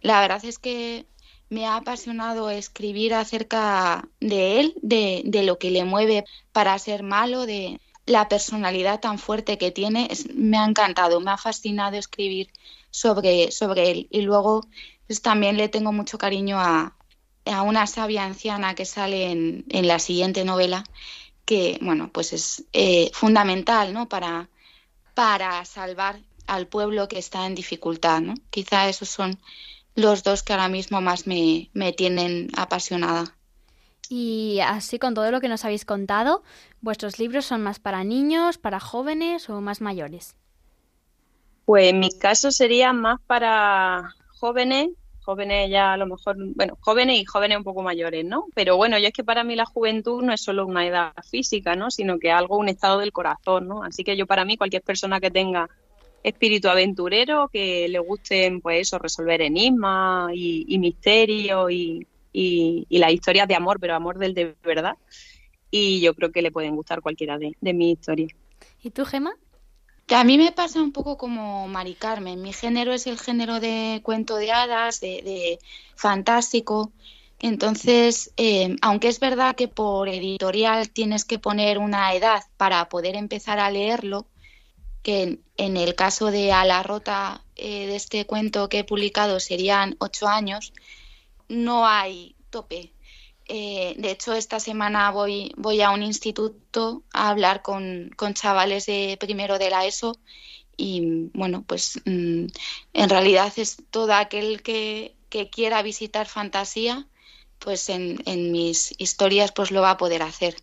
la 0.01 0.21
verdad 0.21 0.43
es 0.45 0.59
que 0.59 1.05
me 1.51 1.65
ha 1.65 1.75
apasionado 1.75 2.49
escribir 2.49 3.13
acerca 3.13 4.07
de 4.21 4.61
él, 4.61 4.73
de, 4.81 5.43
lo 5.43 5.59
que 5.59 5.69
le 5.69 5.83
mueve 5.83 6.23
para 6.53 6.79
ser 6.79 7.03
malo, 7.03 7.45
de 7.45 7.81
la 8.05 8.29
personalidad 8.29 9.01
tan 9.01 9.19
fuerte 9.19 9.57
que 9.57 9.69
tiene. 9.69 10.09
Me 10.33 10.57
ha 10.57 10.65
encantado, 10.65 11.19
me 11.19 11.31
ha 11.31 11.37
fascinado 11.37 11.97
escribir 11.97 12.49
sobre, 12.89 13.51
sobre 13.51 13.91
él. 13.91 14.07
Y 14.11 14.21
luego 14.21 14.65
pues, 15.07 15.21
también 15.21 15.57
le 15.57 15.67
tengo 15.67 15.91
mucho 15.91 16.17
cariño 16.17 16.57
a, 16.57 16.95
una 17.65 17.85
sabia 17.85 18.23
anciana 18.23 18.75
que 18.75 18.85
sale 18.85 19.31
en, 19.31 19.65
la 19.87 19.99
siguiente 19.99 20.45
novela, 20.45 20.85
que 21.51 21.77
bueno, 21.81 22.09
pues 22.13 22.31
es 22.31 22.63
eh, 22.71 23.11
fundamental 23.13 23.93
¿no? 23.93 24.07
para, 24.07 24.47
para 25.13 25.65
salvar 25.65 26.21
al 26.47 26.65
pueblo 26.65 27.09
que 27.09 27.19
está 27.19 27.45
en 27.45 27.55
dificultad. 27.55 28.21
¿no? 28.21 28.35
Quizá 28.49 28.87
esos 28.87 29.09
son 29.09 29.37
los 29.93 30.23
dos 30.23 30.43
que 30.43 30.53
ahora 30.53 30.69
mismo 30.69 31.01
más 31.01 31.27
me, 31.27 31.69
me 31.73 31.91
tienen 31.91 32.47
apasionada. 32.55 33.35
Y 34.07 34.61
así 34.61 34.97
con 34.97 35.13
todo 35.13 35.29
lo 35.29 35.41
que 35.41 35.49
nos 35.49 35.65
habéis 35.65 35.83
contado, 35.83 36.41
¿vuestros 36.79 37.19
libros 37.19 37.43
son 37.47 37.61
más 37.63 37.79
para 37.79 38.05
niños, 38.05 38.57
para 38.57 38.79
jóvenes 38.79 39.49
o 39.49 39.59
más 39.59 39.81
mayores? 39.81 40.37
Pues 41.65 41.89
en 41.89 41.99
mi 41.99 42.17
caso 42.17 42.51
sería 42.51 42.93
más 42.93 43.19
para 43.27 44.15
jóvenes, 44.39 44.91
jóvenes 45.23 45.69
ya 45.69 45.93
a 45.93 45.97
lo 45.97 46.07
mejor, 46.07 46.35
bueno, 46.55 46.77
jóvenes 46.81 47.19
y 47.19 47.25
jóvenes 47.25 47.57
un 47.57 47.63
poco 47.63 47.81
mayores, 47.81 48.25
¿no? 48.25 48.47
Pero 48.55 48.77
bueno, 48.77 48.97
yo 48.99 49.07
es 49.07 49.13
que 49.13 49.23
para 49.23 49.43
mí 49.43 49.55
la 49.55 49.65
juventud 49.65 50.21
no 50.23 50.33
es 50.33 50.41
solo 50.41 50.65
una 50.65 50.85
edad 50.85 51.13
física, 51.29 51.75
¿no? 51.75 51.91
Sino 51.91 52.19
que 52.19 52.31
algo, 52.31 52.57
un 52.57 52.69
estado 52.69 52.99
del 52.99 53.11
corazón, 53.11 53.67
¿no? 53.67 53.83
Así 53.83 54.03
que 54.03 54.17
yo 54.17 54.25
para 54.25 54.45
mí 54.45 54.57
cualquier 54.57 54.81
persona 54.81 55.19
que 55.19 55.31
tenga 55.31 55.69
espíritu 56.23 56.69
aventurero, 56.69 57.49
que 57.49 57.87
le 57.87 57.99
gusten, 57.99 58.61
pues 58.61 58.87
eso, 58.87 58.99
resolver 58.99 59.41
enigmas 59.41 60.31
y, 60.33 60.65
y 60.67 60.77
misterios 60.77 61.71
y, 61.71 62.05
y, 62.33 62.85
las 62.89 63.11
historias 63.11 63.47
de 63.47 63.55
amor, 63.55 63.79
pero 63.79 63.95
amor 63.95 64.17
del 64.17 64.33
de 64.33 64.55
verdad. 64.63 64.97
Y 65.69 66.01
yo 66.01 66.13
creo 66.13 66.31
que 66.31 66.41
le 66.41 66.51
pueden 66.51 66.75
gustar 66.75 67.01
cualquiera 67.01 67.37
de, 67.37 67.55
de 67.59 67.73
mis 67.73 67.93
historias. 67.93 68.31
¿Y 68.83 68.91
tú, 68.91 69.05
Gema? 69.05 69.33
Que 70.11 70.17
a 70.17 70.25
mí 70.25 70.37
me 70.37 70.51
pasa 70.51 70.81
un 70.81 70.91
poco 70.91 71.17
como 71.17 71.69
Mari 71.69 71.95
Carmen. 71.95 72.41
Mi 72.41 72.51
género 72.51 72.91
es 72.91 73.07
el 73.07 73.17
género 73.17 73.61
de 73.61 74.01
cuento 74.03 74.35
de 74.35 74.51
hadas, 74.51 74.99
de, 74.99 75.57
fantástico. 75.95 76.91
Entonces, 77.39 78.33
eh, 78.35 78.75
aunque 78.81 79.07
es 79.07 79.21
verdad 79.21 79.55
que 79.55 79.69
por 79.69 80.09
editorial 80.09 80.89
tienes 80.89 81.23
que 81.23 81.39
poner 81.39 81.77
una 81.77 82.13
edad 82.13 82.43
para 82.57 82.89
poder 82.89 83.15
empezar 83.15 83.57
a 83.59 83.71
leerlo, 83.71 84.27
que 85.01 85.23
en, 85.23 85.43
en 85.55 85.77
el 85.77 85.95
caso 85.95 86.29
de 86.29 86.51
A 86.51 86.65
la 86.65 86.83
Rota 86.83 87.45
eh, 87.55 87.87
de 87.87 87.95
este 87.95 88.25
cuento 88.25 88.67
que 88.67 88.79
he 88.79 88.83
publicado 88.83 89.39
serían 89.39 89.95
ocho 89.99 90.27
años, 90.27 90.73
no 91.47 91.87
hay 91.87 92.35
tope. 92.49 92.91
Eh, 93.53 93.95
de 93.97 94.11
hecho, 94.11 94.31
esta 94.31 94.61
semana 94.61 95.11
voy, 95.11 95.51
voy 95.57 95.81
a 95.81 95.91
un 95.91 96.03
instituto 96.03 97.03
a 97.11 97.27
hablar 97.27 97.61
con, 97.61 98.09
con, 98.15 98.33
chavales 98.33 98.85
de 98.85 99.17
primero 99.19 99.59
de 99.59 99.69
la 99.69 99.85
ESO 99.85 100.17
y 100.77 101.29
bueno, 101.33 101.61
pues 101.67 101.99
mmm, 102.05 102.45
en 102.93 103.09
realidad 103.09 103.51
es 103.57 103.75
todo 103.89 104.13
aquel 104.13 104.61
que, 104.61 105.17
que 105.27 105.49
quiera 105.49 105.81
visitar 105.81 106.27
fantasía, 106.27 107.05
pues 107.59 107.89
en, 107.89 108.19
en, 108.25 108.53
mis 108.53 108.95
historias 108.97 109.51
pues 109.51 109.69
lo 109.71 109.81
va 109.81 109.91
a 109.91 109.97
poder 109.97 110.23
hacer. 110.23 110.55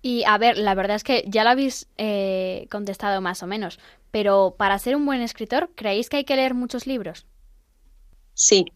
Y 0.00 0.22
a 0.26 0.38
ver, 0.38 0.58
la 0.58 0.76
verdad 0.76 0.94
es 0.94 1.02
que 1.02 1.24
ya 1.26 1.42
lo 1.42 1.50
habéis 1.50 1.88
eh, 1.98 2.68
contestado 2.70 3.20
más 3.20 3.42
o 3.42 3.48
menos, 3.48 3.80
pero 4.12 4.54
para 4.56 4.78
ser 4.78 4.94
un 4.94 5.06
buen 5.06 5.22
escritor, 5.22 5.72
¿creéis 5.74 6.08
que 6.08 6.18
hay 6.18 6.24
que 6.24 6.36
leer 6.36 6.54
muchos 6.54 6.86
libros? 6.86 7.26
Sí, 8.34 8.66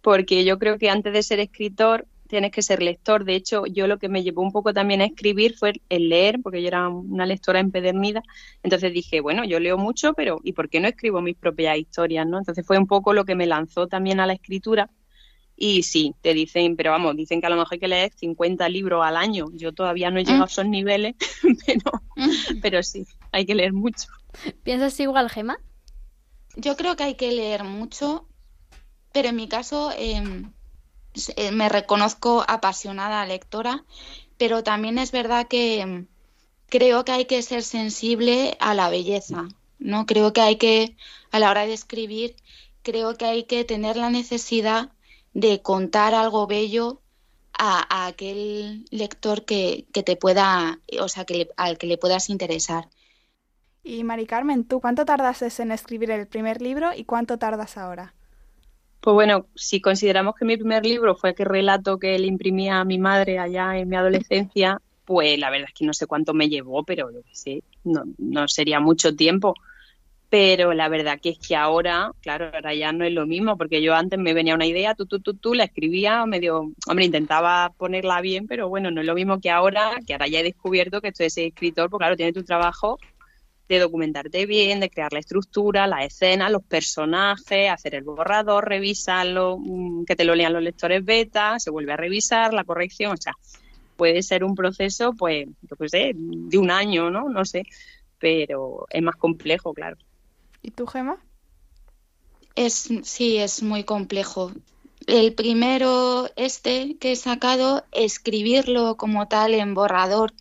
porque 0.00 0.44
yo 0.44 0.60
creo 0.60 0.78
que 0.78 0.90
antes 0.90 1.12
de 1.12 1.24
ser 1.24 1.40
escritor 1.40 2.06
tienes 2.28 2.52
que 2.52 2.62
ser 2.62 2.82
lector. 2.82 3.24
De 3.24 3.34
hecho, 3.34 3.66
yo 3.66 3.86
lo 3.86 3.98
que 3.98 4.08
me 4.08 4.22
llevó 4.22 4.42
un 4.42 4.52
poco 4.52 4.72
también 4.72 5.00
a 5.00 5.06
escribir 5.06 5.56
fue 5.56 5.72
el 5.88 6.08
leer, 6.08 6.38
porque 6.42 6.62
yo 6.62 6.68
era 6.68 6.88
una 6.88 7.26
lectora 7.26 7.58
empedernida. 7.58 8.22
Entonces 8.62 8.92
dije, 8.92 9.20
bueno, 9.20 9.44
yo 9.44 9.58
leo 9.58 9.76
mucho, 9.76 10.12
pero 10.14 10.38
¿y 10.44 10.52
por 10.52 10.68
qué 10.68 10.78
no 10.78 10.88
escribo 10.88 11.20
mis 11.20 11.36
propias 11.36 11.76
historias? 11.78 12.26
¿no? 12.26 12.38
Entonces 12.38 12.64
fue 12.64 12.78
un 12.78 12.86
poco 12.86 13.12
lo 13.12 13.24
que 13.24 13.34
me 13.34 13.46
lanzó 13.46 13.88
también 13.88 14.20
a 14.20 14.26
la 14.26 14.34
escritura. 14.34 14.90
Y 15.56 15.82
sí, 15.82 16.14
te 16.20 16.34
dicen, 16.34 16.76
pero 16.76 16.92
vamos, 16.92 17.16
dicen 17.16 17.40
que 17.40 17.48
a 17.48 17.50
lo 17.50 17.56
mejor 17.56 17.72
hay 17.72 17.78
que 17.80 17.88
leer 17.88 18.12
50 18.14 18.68
libros 18.68 19.04
al 19.04 19.16
año. 19.16 19.46
Yo 19.54 19.72
todavía 19.72 20.08
no 20.10 20.20
he 20.20 20.24
llegado 20.24 20.40
mm. 20.40 20.42
a 20.42 20.46
esos 20.46 20.66
niveles, 20.66 21.16
pero, 21.66 21.90
pero 22.62 22.82
sí, 22.84 23.04
hay 23.32 23.44
que 23.44 23.56
leer 23.56 23.72
mucho. 23.72 24.06
¿Piensas 24.62 25.00
igual, 25.00 25.28
Gema? 25.28 25.58
Yo 26.54 26.76
creo 26.76 26.94
que 26.94 27.02
hay 27.02 27.14
que 27.14 27.32
leer 27.32 27.64
mucho, 27.64 28.28
pero 29.12 29.30
en 29.30 29.36
mi 29.36 29.48
caso 29.48 29.90
eh, 29.96 30.22
me 31.52 31.68
reconozco 31.68 32.44
apasionada 32.46 33.26
lectora, 33.26 33.84
pero 34.36 34.62
también 34.62 34.98
es 34.98 35.12
verdad 35.12 35.48
que 35.48 36.06
creo 36.68 37.04
que 37.04 37.12
hay 37.12 37.24
que 37.24 37.42
ser 37.42 37.62
sensible 37.62 38.56
a 38.60 38.74
la 38.74 38.88
belleza, 38.88 39.48
¿no? 39.78 40.06
Creo 40.06 40.32
que 40.32 40.40
hay 40.40 40.56
que, 40.56 40.96
a 41.30 41.38
la 41.38 41.50
hora 41.50 41.66
de 41.66 41.72
escribir, 41.74 42.36
creo 42.82 43.16
que 43.16 43.24
hay 43.26 43.44
que 43.44 43.64
tener 43.64 43.96
la 43.96 44.10
necesidad 44.10 44.90
de 45.34 45.62
contar 45.62 46.14
algo 46.14 46.46
bello 46.46 47.00
a, 47.52 48.06
aquel 48.06 48.86
lector 48.90 49.44
que, 49.44 49.86
que, 49.92 50.02
te 50.02 50.16
pueda, 50.16 50.80
o 51.00 51.08
sea, 51.08 51.24
que 51.24 51.48
al 51.56 51.78
que 51.78 51.86
le 51.86 51.98
puedas 51.98 52.30
interesar. 52.30 52.88
Y 53.82 54.04
Mari 54.04 54.26
Carmen, 54.26 54.64
¿tú 54.64 54.80
cuánto 54.80 55.04
tardas 55.04 55.42
en 55.60 55.72
escribir 55.72 56.10
el 56.10 56.26
primer 56.26 56.60
libro 56.60 56.92
y 56.94 57.04
cuánto 57.04 57.38
tardas 57.38 57.76
ahora? 57.76 58.14
Pues 59.00 59.14
bueno, 59.14 59.46
si 59.54 59.80
consideramos 59.80 60.34
que 60.34 60.44
mi 60.44 60.56
primer 60.56 60.84
libro 60.84 61.14
fue 61.14 61.30
aquel 61.30 61.46
relato 61.46 61.98
que 61.98 62.18
le 62.18 62.26
imprimía 62.26 62.80
a 62.80 62.84
mi 62.84 62.98
madre 62.98 63.38
allá 63.38 63.78
en 63.78 63.88
mi 63.88 63.96
adolescencia, 63.96 64.80
pues 65.04 65.38
la 65.38 65.50
verdad 65.50 65.68
es 65.68 65.74
que 65.74 65.86
no 65.86 65.94
sé 65.94 66.06
cuánto 66.06 66.34
me 66.34 66.48
llevó, 66.48 66.82
pero 66.84 67.10
yo 67.10 67.22
qué 67.22 67.34
sé, 67.34 67.62
no, 67.84 68.02
no 68.18 68.48
sería 68.48 68.80
mucho 68.80 69.14
tiempo. 69.14 69.54
Pero 70.30 70.74
la 70.74 70.90
verdad 70.90 71.18
que 71.22 71.30
es 71.30 71.38
que 71.38 71.56
ahora, 71.56 72.12
claro, 72.20 72.50
ahora 72.52 72.74
ya 72.74 72.92
no 72.92 73.06
es 73.06 73.12
lo 73.14 73.26
mismo, 73.26 73.56
porque 73.56 73.80
yo 73.80 73.94
antes 73.94 74.18
me 74.18 74.34
venía 74.34 74.54
una 74.54 74.66
idea, 74.66 74.94
tú, 74.94 75.06
tú, 75.06 75.20
tú, 75.20 75.32
tú, 75.32 75.54
la 75.54 75.64
escribía, 75.64 76.26
medio, 76.26 76.72
hombre, 76.86 77.06
intentaba 77.06 77.72
ponerla 77.78 78.20
bien, 78.20 78.46
pero 78.46 78.68
bueno, 78.68 78.90
no 78.90 79.00
es 79.00 79.06
lo 79.06 79.14
mismo 79.14 79.40
que 79.40 79.48
ahora, 79.48 79.92
que 80.06 80.12
ahora 80.12 80.28
ya 80.28 80.40
he 80.40 80.42
descubierto 80.42 81.00
que 81.00 81.08
estoy 81.08 81.26
ese 81.26 81.46
escritor, 81.46 81.88
pues 81.88 82.00
claro, 82.00 82.16
tiene 82.16 82.34
tu 82.34 82.44
trabajo 82.44 82.98
de 83.68 83.78
documentarte 83.78 84.46
bien, 84.46 84.80
de 84.80 84.88
crear 84.88 85.12
la 85.12 85.18
estructura, 85.18 85.86
la 85.86 86.04
escena, 86.04 86.48
los 86.48 86.62
personajes, 86.62 87.70
hacer 87.70 87.94
el 87.94 88.02
borrador, 88.02 88.68
revisarlo, 88.68 89.58
que 90.06 90.16
te 90.16 90.24
lo 90.24 90.34
lean 90.34 90.54
los 90.54 90.62
lectores 90.62 91.04
beta, 91.04 91.58
se 91.58 91.70
vuelve 91.70 91.92
a 91.92 91.96
revisar 91.96 92.54
la 92.54 92.64
corrección, 92.64 93.12
o 93.12 93.16
sea, 93.16 93.34
puede 93.96 94.22
ser 94.22 94.44
un 94.44 94.54
proceso, 94.54 95.12
pues, 95.12 95.48
yo 95.62 95.76
qué 95.76 95.88
sé, 95.88 96.12
de 96.14 96.58
un 96.58 96.70
año, 96.70 97.10
¿no? 97.10 97.28
No 97.28 97.44
sé, 97.44 97.64
pero 98.18 98.86
es 98.90 99.02
más 99.02 99.16
complejo, 99.16 99.74
claro. 99.74 99.96
¿Y 100.62 100.70
tú, 100.70 100.86
Gema? 100.86 101.18
Es, 102.54 102.88
sí, 103.02 103.36
es 103.36 103.62
muy 103.62 103.84
complejo. 103.84 104.52
el 105.06 105.34
primero, 105.34 106.28
este 106.36 106.96
que 106.98 107.12
he 107.12 107.16
sacado, 107.16 107.84
escribirlo 107.92 108.96
como 108.96 109.28
tal 109.28 109.54
en 109.54 109.74
borrador 109.74 110.32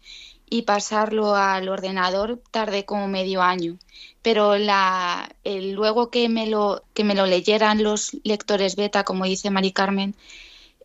y 0.49 0.63
pasarlo 0.63 1.35
al 1.35 1.67
ordenador 1.69 2.41
tardé 2.51 2.85
como 2.85 3.07
medio 3.07 3.41
año. 3.41 3.77
Pero 4.21 4.57
la, 4.57 5.35
luego 5.43 6.09
que 6.09 6.29
me, 6.29 6.47
lo, 6.47 6.83
que 6.93 7.03
me 7.03 7.15
lo 7.15 7.25
leyeran 7.25 7.83
los 7.83 8.17
lectores 8.23 8.75
beta, 8.75 9.03
como 9.03 9.25
dice 9.25 9.49
Mari 9.49 9.71
Carmen, 9.71 10.15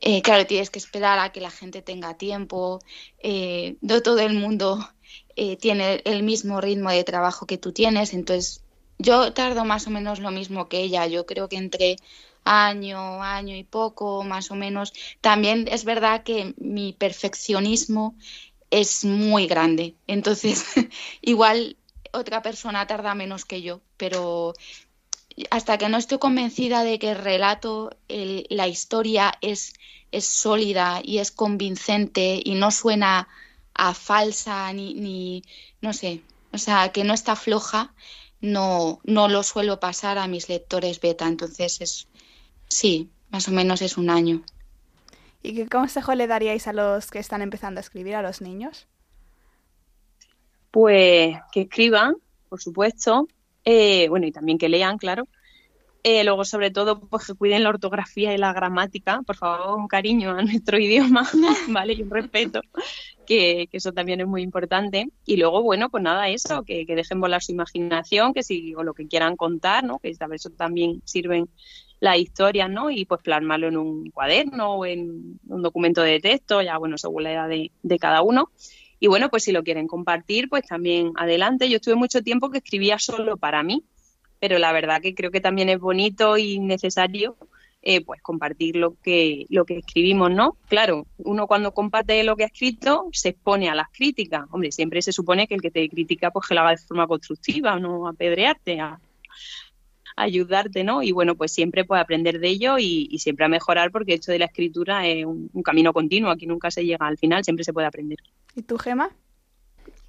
eh, 0.01 0.21
claro, 0.23 0.47
tienes 0.47 0.71
que 0.71 0.81
esperar 0.81 1.19
a 1.21 1.31
que 1.31 1.41
la 1.41 1.51
gente 1.51 1.81
tenga 1.83 2.19
tiempo. 2.19 2.81
Eh, 3.23 3.77
no 3.81 4.03
todo 4.03 4.19
el 4.19 4.35
mundo 4.35 4.79
eh, 5.37 5.57
tiene 5.57 6.03
el 6.05 6.23
mismo 6.25 6.61
ritmo 6.61 6.91
de 6.91 7.05
trabajo 7.05 7.47
que 7.47 7.59
tú 7.59 7.73
tienes, 7.73 8.13
entonces 8.13 8.63
yo 8.99 9.33
tardo 9.33 9.65
más 9.65 9.87
o 9.87 9.91
menos 9.91 10.21
lo 10.21 10.31
mismo 10.31 10.69
que 10.69 10.81
ella. 10.81 11.07
Yo 11.07 11.27
creo 11.27 11.49
que 11.49 11.57
entre 11.57 11.97
año, 12.45 13.23
año 13.23 13.57
y 13.57 13.65
poco, 13.65 14.25
más 14.25 14.51
o 14.51 14.55
menos. 14.55 14.93
También 15.21 15.69
es 15.71 15.85
verdad 15.85 16.23
que 16.25 16.55
mi 16.59 16.93
perfeccionismo 16.93 18.17
es 18.73 19.05
muy 19.05 19.47
grande. 19.47 19.95
Entonces, 20.09 20.65
igual 21.21 21.77
otra 22.13 22.43
persona 22.43 22.87
tarda 22.87 23.15
menos 23.15 23.45
que 23.45 23.63
yo, 23.63 23.81
pero 23.97 24.55
hasta 25.51 25.79
que 25.79 25.89
no 25.89 25.99
estoy 25.99 26.19
convencida 26.19 26.83
de 26.83 26.99
que 26.99 27.11
el 27.11 27.19
relato, 27.19 27.91
el, 28.09 28.47
la 28.51 28.69
historia 28.69 29.35
es, 29.43 29.75
es 30.11 30.25
sólida 30.25 31.01
y 31.05 31.19
es 31.19 31.31
convincente 31.31 32.41
y 32.43 32.55
no 32.55 32.71
suena 32.71 33.29
a 33.75 33.95
falsa 33.95 34.73
ni, 34.73 34.95
ni 34.95 35.43
no 35.81 35.93
sé, 35.93 36.23
o 36.53 36.59
sea, 36.59 36.93
que 36.93 37.05
no 37.05 37.15
está 37.15 37.37
floja, 37.37 37.95
no, 38.41 39.01
no 39.05 39.29
lo 39.29 39.43
suelo 39.43 39.81
pasar 39.81 40.19
a 40.19 40.29
mis 40.29 40.49
lectores 40.49 41.01
beta. 41.01 41.27
Entonces, 41.29 41.81
es, 41.81 42.09
sí, 42.69 43.11
más 43.31 43.49
o 43.49 43.53
menos 43.53 43.83
es 43.83 43.97
un 43.97 44.11
año. 44.11 44.43
¿Y 45.43 45.55
qué 45.55 45.67
consejo 45.69 46.15
le 46.15 46.27
daríais 46.27 46.69
a 46.69 46.73
los 46.73 47.11
que 47.11 47.19
están 47.19 47.43
empezando 47.43 47.79
a 47.79 47.83
escribir, 47.83 48.15
a 48.15 48.23
los 48.23 48.41
niños? 48.41 48.87
Pues 50.71 51.37
que 51.51 51.63
escriban, 51.63 52.17
por 52.49 52.61
supuesto, 52.63 53.29
eh, 53.65 54.09
bueno, 54.09 54.27
y 54.27 54.33
también 54.33 54.59
que 54.59 54.69
lean, 54.69 54.99
claro. 54.99 55.27
Eh, 56.05 56.25
luego, 56.25 56.45
sobre 56.45 56.73
todo, 56.73 56.99
pues 56.99 57.27
que 57.27 57.35
cuiden 57.35 57.63
la 57.63 57.69
ortografía 57.69 58.35
y 58.35 58.39
la 58.39 58.53
gramática, 58.53 59.23
por 59.25 59.37
favor, 59.37 59.79
un 59.79 59.87
cariño 59.87 60.31
a 60.31 60.43
nuestro 60.43 60.79
idioma, 60.79 61.29
¿vale? 61.69 61.93
Y 61.93 62.03
un 62.03 62.11
respeto, 62.11 62.61
que, 63.27 63.69
eso 63.73 63.93
también 63.93 64.21
es 64.21 64.27
muy 64.27 64.43
importante. 64.43 65.09
Y 65.25 65.37
luego, 65.37 65.63
bueno, 65.63 65.91
pues 65.91 66.03
nada, 66.03 66.29
eso, 66.29 66.65
que, 66.65 66.85
dejen 66.87 67.21
volar 67.21 67.43
su 67.43 67.53
imaginación, 67.53 68.35
que 68.35 68.43
si, 68.43 68.75
o 68.75 68.83
lo 68.83 68.95
que 68.95 69.07
quieran 69.07 69.37
contar, 69.37 69.85
¿no? 69.85 69.99
Que 69.99 70.11
eso 70.11 70.51
también 70.51 71.03
sirven 71.05 71.49
las 72.03 72.19
historias, 72.19 72.69
¿no? 72.69 72.91
Y 72.91 73.05
pues 73.05 73.23
plasmarlo 73.23 73.69
en 73.69 73.77
un 73.77 74.11
cuaderno 74.11 74.75
o 74.75 74.85
en 74.85 75.39
un 75.47 75.63
documento 75.63 76.03
de 76.03 76.19
texto, 76.19 76.61
ya 76.61 76.77
bueno, 76.77 76.99
según 76.99 77.23
la 77.23 77.33
edad 77.33 77.49
de, 77.49 77.71
de, 77.81 77.99
cada 78.01 78.23
uno. 78.23 78.51
Y 78.99 79.07
bueno, 79.07 79.31
pues 79.31 79.45
si 79.45 79.53
lo 79.53 79.63
quieren 79.63 79.87
compartir, 79.87 80.49
pues 80.49 80.67
también 80.67 81.13
adelante. 81.15 81.69
Yo 81.69 81.77
estuve 81.77 81.95
mucho 81.95 82.21
tiempo 82.21 82.51
que 82.51 82.59
escribía 82.59 82.99
solo 82.99 83.37
para 83.37 83.63
mí, 83.63 83.85
pero 84.41 84.59
la 84.59 84.73
verdad 84.73 85.01
que 85.01 85.15
creo 85.15 85.31
que 85.31 85.41
también 85.41 85.69
es 85.69 85.79
bonito 85.79 86.37
y 86.39 86.59
necesario 86.59 87.37
eh, 87.83 88.05
pues 88.05 88.21
compartir 88.21 88.75
lo 88.75 88.97
que, 89.01 89.47
lo 89.49 89.65
que 89.65 89.79
escribimos, 89.79 90.33
¿no? 90.33 90.57
Claro, 90.67 91.07
uno 91.19 91.47
cuando 91.47 91.73
comparte 91.73 92.25
lo 92.25 92.35
que 92.35 92.43
ha 92.43 92.49
escrito 92.49 93.11
se 93.13 93.29
expone 93.29 93.69
a 93.69 93.77
las 93.77 93.91
críticas. 93.91 94.47
Hombre, 94.51 94.73
siempre 94.73 95.03
se 95.03 95.13
supone 95.13 95.47
que 95.47 95.55
el 95.55 95.63
que 95.63 95.71
te 95.71 95.89
critica 95.89 96.33
pues 96.33 96.49
que 96.49 96.55
lo 96.55 96.63
haga 96.63 96.71
de 96.71 96.79
forma 96.79 97.07
constructiva, 97.07 97.79
no 97.79 98.09
apedrearte, 98.09 98.81
a, 98.81 98.99
ayudarte, 100.17 100.85
¿no? 100.85 101.03
Y 101.03 101.13
bueno, 101.13 101.35
pues 101.35 101.53
siempre 101.53 101.85
puede 101.85 102.03
aprender 102.03 102.41
de 102.41 102.49
ello 102.49 102.79
y, 102.79 103.09
y, 103.11 103.19
siempre 103.19 103.45
a 103.45 103.49
mejorar 103.49 103.91
porque 103.91 104.15
esto 104.15 104.33
de 104.33 104.39
la 104.39 104.47
escritura 104.47 105.07
es 105.07 105.25
un, 105.25 105.51
un, 105.53 105.63
camino 105.63 105.93
continuo, 105.93 106.31
aquí 106.31 106.47
nunca 106.47 106.71
se 106.71 106.85
llega 106.85 107.07
al 107.07 107.19
final, 107.19 107.45
siempre 107.45 107.65
se 107.65 107.73
puede 107.73 107.87
aprender. 107.87 108.19
¿Y 108.55 108.63
tú, 108.63 108.79
Gema? 108.79 109.11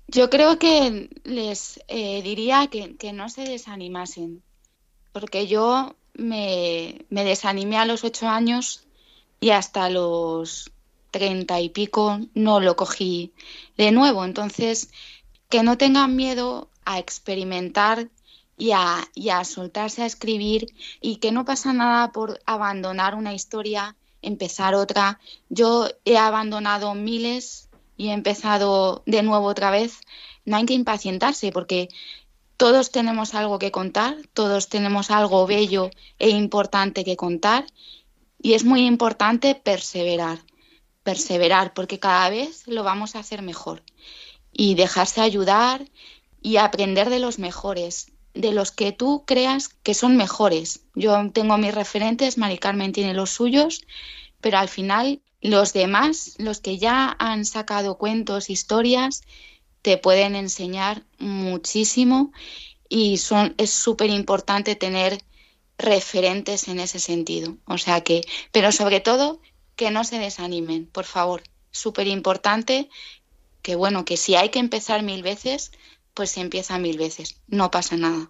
Yo 0.08 0.30
creo 0.30 0.60
que 0.60 1.10
les 1.24 1.80
eh, 1.88 2.22
diría 2.22 2.68
que, 2.68 2.96
que, 2.98 3.14
no 3.14 3.30
se 3.30 3.44
desanimasen, 3.44 4.44
porque 5.12 5.48
yo 5.48 5.96
me, 6.14 7.06
me 7.10 7.24
desanimé 7.24 7.78
a 7.78 7.86
los 7.86 8.04
ocho 8.04 8.28
años 8.28 8.86
y 9.40 9.52
hasta 9.52 9.90
los 9.90 10.72
treinta 11.12 11.62
y 11.62 11.70
pico 11.70 12.20
no 12.34 12.60
lo 12.60 12.76
cogí 12.76 13.34
de 13.78 13.92
nuevo. 13.92 14.26
Entonces, 14.26 14.90
que 15.50 15.64
no 15.64 15.78
tengan 15.78 16.16
miedo 16.16 16.70
a 16.86 17.00
experimentar 17.00 18.10
y 18.58 18.72
a, 18.72 19.44
soltarse 19.44 20.04
a 20.04 20.06
escribir 20.06 20.74
y 21.02 21.18
que 21.18 21.32
no 21.32 21.46
pasa 21.46 21.74
nada 21.74 22.12
por 22.12 22.40
abandonar 22.46 23.16
una 23.16 23.34
historia, 23.34 23.96
empezar 24.22 24.76
otra. 24.76 25.20
Yo 25.50 25.88
he 26.06 26.18
abandonado 26.18 26.94
miles 26.94 27.70
y 27.98 28.10
he 28.10 28.14
empezado 28.14 29.04
de 29.06 29.24
nuevo 29.24 29.48
otra 29.48 29.72
vez. 29.72 30.00
No 30.46 30.58
hay 30.58 30.66
que 30.66 30.74
impacientarse 30.74 31.52
porque 31.52 31.90
todos 32.58 32.92
tenemos 32.92 33.34
algo 33.34 33.60
que 33.60 33.72
contar, 33.72 34.18
todos 34.34 34.70
tenemos 34.70 35.12
algo 35.12 35.48
bello 35.48 35.90
e 36.20 36.30
importante 36.30 37.04
que 37.04 37.18
contar 37.18 37.66
y 38.42 38.54
es 38.54 38.64
muy 38.64 38.86
importante 38.86 39.56
perseverar, 39.56 40.40
perseverar 41.02 41.74
porque 41.74 42.00
cada 42.00 42.30
vez 42.30 42.68
lo 42.68 42.84
vamos 42.84 43.16
a 43.16 43.20
hacer 43.20 43.42
mejor 43.42 43.84
y 44.52 44.76
dejarse 44.76 45.22
ayudar 45.22 45.90
y 46.42 46.58
aprender 46.58 47.10
de 47.10 47.20
los 47.20 47.40
mejores, 47.40 48.13
de 48.34 48.52
los 48.52 48.72
que 48.72 48.92
tú 48.92 49.24
creas 49.26 49.70
que 49.70 49.94
son 49.94 50.18
mejores. 50.18 50.82
Yo 50.96 51.16
tengo 51.32 51.58
mis 51.58 51.74
referentes, 51.74 52.38
Mari 52.38 52.58
Carmen 52.58 52.92
tiene 52.92 53.14
los 53.14 53.30
suyos, 53.30 53.82
pero 54.42 54.58
al 54.58 54.70
final 54.70 55.22
los 55.42 55.74
demás, 55.74 56.36
los 56.38 56.60
que 56.62 56.78
ya 56.78 57.16
han 57.20 57.46
sacado 57.46 57.98
cuentos, 57.98 58.50
historias, 58.50 59.22
te 59.82 59.98
pueden 59.98 60.36
enseñar 60.36 61.04
muchísimo 61.20 62.32
y 62.90 63.18
son, 63.18 63.54
es 63.58 63.72
súper 63.72 64.10
importante 64.10 64.76
tener 64.76 65.22
referentes 65.78 66.68
en 66.68 66.80
ese 66.80 67.00
sentido. 67.00 67.58
O 67.66 67.78
sea 67.78 68.02
que, 68.02 68.22
pero 68.52 68.72
sobre 68.72 69.02
todo, 69.02 69.42
que 69.76 69.92
no 69.92 70.04
se 70.04 70.20
desanimen, 70.20 70.86
por 70.86 71.06
favor. 71.06 71.44
Súper 71.72 72.08
importante 72.08 72.90
que, 73.62 73.76
bueno, 73.76 74.06
que 74.06 74.18
si 74.18 74.36
hay 74.36 74.50
que 74.50 74.60
empezar 74.60 75.04
mil 75.04 75.24
veces, 75.24 75.72
pues 76.14 76.32
se 76.32 76.42
empieza 76.42 76.78
mil 76.80 76.98
veces, 76.98 77.42
no 77.48 77.72
pasa 77.72 77.98
nada. 77.98 78.30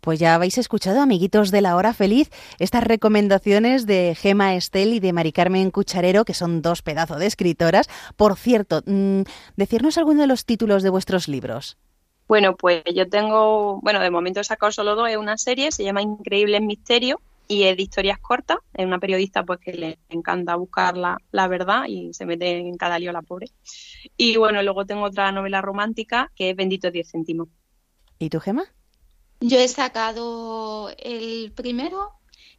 Pues 0.00 0.18
ya 0.18 0.34
habéis 0.34 0.58
escuchado, 0.58 1.00
amiguitos 1.00 1.52
de 1.52 1.60
la 1.60 1.76
hora 1.76 1.94
feliz, 1.94 2.28
estas 2.58 2.82
recomendaciones 2.82 3.86
de 3.86 4.16
Gema 4.16 4.56
Estel 4.56 4.94
y 4.94 5.00
de 5.00 5.12
Mari 5.12 5.30
Carmen 5.30 5.70
Cucharero, 5.70 6.24
que 6.24 6.34
son 6.34 6.60
dos 6.60 6.82
pedazos 6.82 7.20
de 7.20 7.26
escritoras. 7.26 7.88
Por 8.16 8.36
cierto, 8.36 8.82
mmm, 8.84 9.22
decirnos 9.56 9.98
alguno 9.98 10.22
de 10.22 10.26
los 10.26 10.44
títulos 10.44 10.82
de 10.82 10.90
vuestros 10.90 11.28
libros. 11.28 11.78
Bueno, 12.26 12.56
pues 12.56 12.82
yo 12.92 13.08
tengo, 13.08 13.80
bueno, 13.80 14.00
de 14.00 14.10
momento 14.10 14.40
he 14.40 14.44
sacado 14.44 14.72
solo 14.72 14.96
dos, 14.96 15.08
es 15.08 15.16
una 15.16 15.38
serie, 15.38 15.70
se 15.70 15.84
llama 15.84 16.02
Increíbles 16.02 16.62
Misterios 16.62 17.18
y 17.52 17.64
es 17.64 17.76
de 17.76 17.82
historias 17.82 18.18
cortas, 18.18 18.58
es 18.72 18.86
una 18.86 18.98
periodista 18.98 19.44
pues 19.44 19.60
que 19.60 19.74
le 19.74 19.98
encanta 20.08 20.56
buscar 20.56 20.96
la, 20.96 21.18
la, 21.32 21.48
verdad 21.48 21.84
y 21.86 22.14
se 22.14 22.24
mete 22.24 22.58
en 22.58 22.76
cada 22.78 22.98
lío 22.98 23.12
la 23.12 23.20
pobre. 23.20 23.48
Y 24.16 24.38
bueno, 24.38 24.62
luego 24.62 24.86
tengo 24.86 25.02
otra 25.02 25.30
novela 25.32 25.60
romántica 25.60 26.32
que 26.34 26.50
es 26.50 26.56
Bendito 26.56 26.90
10 26.90 27.10
céntimos. 27.10 27.48
¿Y 28.18 28.30
tú, 28.30 28.40
Gema? 28.40 28.64
Yo 29.40 29.58
he 29.58 29.68
sacado 29.68 30.90
el 30.98 31.52
primero 31.52 32.12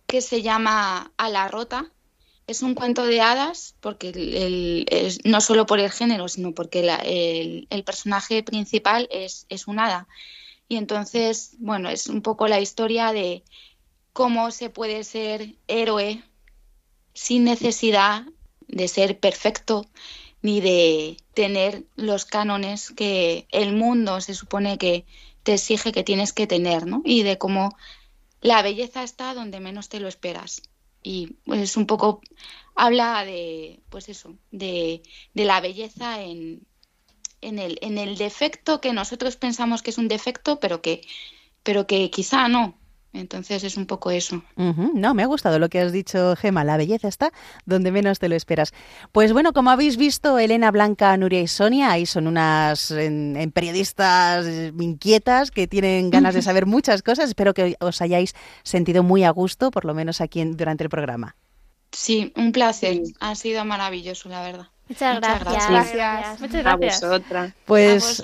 que 0.05 0.21
se 0.21 0.43
llama 0.43 1.11
A 1.17 1.29
la 1.29 1.47
Rota. 1.47 1.91
Es 2.45 2.61
un 2.61 2.75
cuento 2.75 3.05
de 3.05 3.21
hadas, 3.21 3.75
porque 3.79 4.09
el, 4.09 4.85
no 5.23 5.41
solo 5.41 5.65
por 5.65 5.79
el 5.79 5.89
género, 5.89 6.27
sino 6.27 6.53
porque 6.53 6.83
la, 6.83 6.97
el, 6.97 7.67
el, 7.71 7.83
personaje 7.83 8.43
principal 8.43 9.07
es, 9.11 9.47
es 9.49 9.65
un 9.67 9.79
hada. 9.79 10.07
Y 10.67 10.75
entonces, 10.75 11.55
bueno, 11.59 11.89
es 11.89 12.07
un 12.07 12.21
poco 12.21 12.47
la 12.47 12.59
historia 12.59 13.13
de 13.13 13.43
cómo 14.13 14.51
se 14.51 14.69
puede 14.69 15.03
ser 15.03 15.55
héroe 15.67 16.23
sin 17.13 17.43
necesidad 17.43 18.23
de 18.67 18.87
ser 18.87 19.19
perfecto 19.19 19.85
ni 20.41 20.61
de 20.61 21.17
tener 21.33 21.85
los 21.95 22.25
cánones 22.25 22.91
que 22.91 23.47
el 23.51 23.73
mundo 23.73 24.21
se 24.21 24.33
supone 24.33 24.77
que, 24.77 25.05
te 25.43 25.53
exige 25.53 25.91
que 25.91 26.03
tienes 26.03 26.33
que 26.33 26.47
tener, 26.47 26.87
¿no? 26.87 27.01
Y 27.05 27.23
de 27.23 27.37
cómo 27.37 27.75
la 28.41 28.61
belleza 28.61 29.03
está 29.03 29.33
donde 29.33 29.59
menos 29.59 29.89
te 29.89 29.99
lo 29.99 30.07
esperas. 30.07 30.61
Y 31.03 31.35
pues 31.45 31.61
es 31.61 31.77
un 31.77 31.85
poco, 31.85 32.21
habla 32.75 33.25
de, 33.25 33.81
pues 33.89 34.07
eso, 34.07 34.37
de, 34.51 35.03
de 35.33 35.45
la 35.45 35.59
belleza 35.59 36.21
en, 36.21 36.65
en, 37.41 37.59
el, 37.59 37.77
en 37.81 37.97
el 37.97 38.17
defecto 38.17 38.79
que 38.79 38.93
nosotros 38.93 39.35
pensamos 39.35 39.81
que 39.81 39.91
es 39.91 39.97
un 39.97 40.07
defecto, 40.07 40.61
pero 40.61 40.81
que, 40.81 41.01
pero 41.61 41.87
que 41.87 42.09
quizá 42.09 42.47
no, 42.47 42.77
entonces 43.13 43.63
es 43.63 43.77
un 43.77 43.85
poco 43.85 44.11
eso. 44.11 44.43
Uh 44.55 44.73
-huh. 44.73 44.91
No, 44.93 45.13
me 45.13 45.23
ha 45.23 45.27
gustado 45.27 45.59
lo 45.59 45.69
que 45.69 45.79
has 45.79 45.91
dicho, 45.91 46.35
Gema. 46.35 46.63
La 46.63 46.77
belleza 46.77 47.07
está 47.07 47.31
donde 47.65 47.91
menos 47.91 48.19
te 48.19 48.27
lo 48.27 48.35
esperas. 48.35 48.73
Pues 49.11 49.31
bueno, 49.33 49.53
como 49.53 49.69
habéis 49.69 49.97
visto, 49.97 50.39
Elena, 50.39 50.71
Blanca, 50.71 51.15
Nuria 51.17 51.41
y 51.41 51.47
Sonia, 51.47 51.91
ahí 51.91 52.05
son 52.05 52.27
unas 52.27 52.91
en, 52.91 53.37
en 53.37 53.51
periodistas 53.51 54.45
inquietas 54.79 55.51
que 55.51 55.67
tienen 55.67 56.09
ganas 56.09 56.33
de 56.33 56.41
saber 56.41 56.65
muchas 56.65 57.01
cosas. 57.03 57.29
Espero 57.29 57.53
que 57.53 57.75
os 57.79 58.01
hayáis 58.01 58.33
sentido 58.63 59.03
muy 59.03 59.23
a 59.23 59.29
gusto, 59.29 59.71
por 59.71 59.85
lo 59.85 59.93
menos 59.93 60.19
aquí 60.19 60.41
en, 60.41 60.57
durante 60.57 60.83
el 60.83 60.89
programa. 60.89 61.35
Sí, 61.91 62.33
un 62.35 62.51
placer. 62.51 63.01
Ha 63.19 63.35
sido 63.35 63.63
maravilloso, 63.65 64.27
la 64.27 64.41
verdad. 64.41 64.67
Muchas 64.89 65.19
gracias. 65.19 65.69
gracias. 65.69 66.41
Muchas 66.41 66.65
A 66.65 66.75
vosotras. 66.75 67.53
Pues 67.65 68.23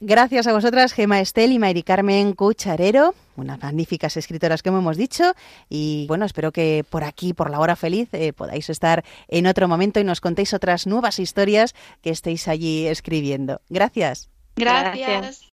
gracias 0.00 0.46
a 0.46 0.52
vosotras, 0.52 0.92
Gema 0.92 1.20
Estel 1.20 1.52
y 1.52 1.58
Mari 1.58 1.82
Carmen 1.82 2.32
Cucharero, 2.32 3.14
unas 3.36 3.62
magníficas 3.62 4.16
escritoras 4.16 4.62
como 4.62 4.78
hemos 4.78 4.96
dicho. 4.96 5.34
Y 5.68 6.06
bueno, 6.08 6.24
espero 6.24 6.50
que 6.50 6.84
por 6.88 7.04
aquí, 7.04 7.34
por 7.34 7.50
la 7.50 7.60
hora 7.60 7.76
feliz, 7.76 8.08
eh, 8.12 8.32
podáis 8.32 8.70
estar 8.70 9.04
en 9.28 9.46
otro 9.46 9.68
momento 9.68 10.00
y 10.00 10.04
nos 10.04 10.22
contéis 10.22 10.54
otras 10.54 10.86
nuevas 10.86 11.18
historias 11.18 11.74
que 12.00 12.08
estéis 12.10 12.48
allí 12.48 12.86
escribiendo. 12.86 13.60
Gracias. 13.68 14.30
Gracias. 14.56 15.46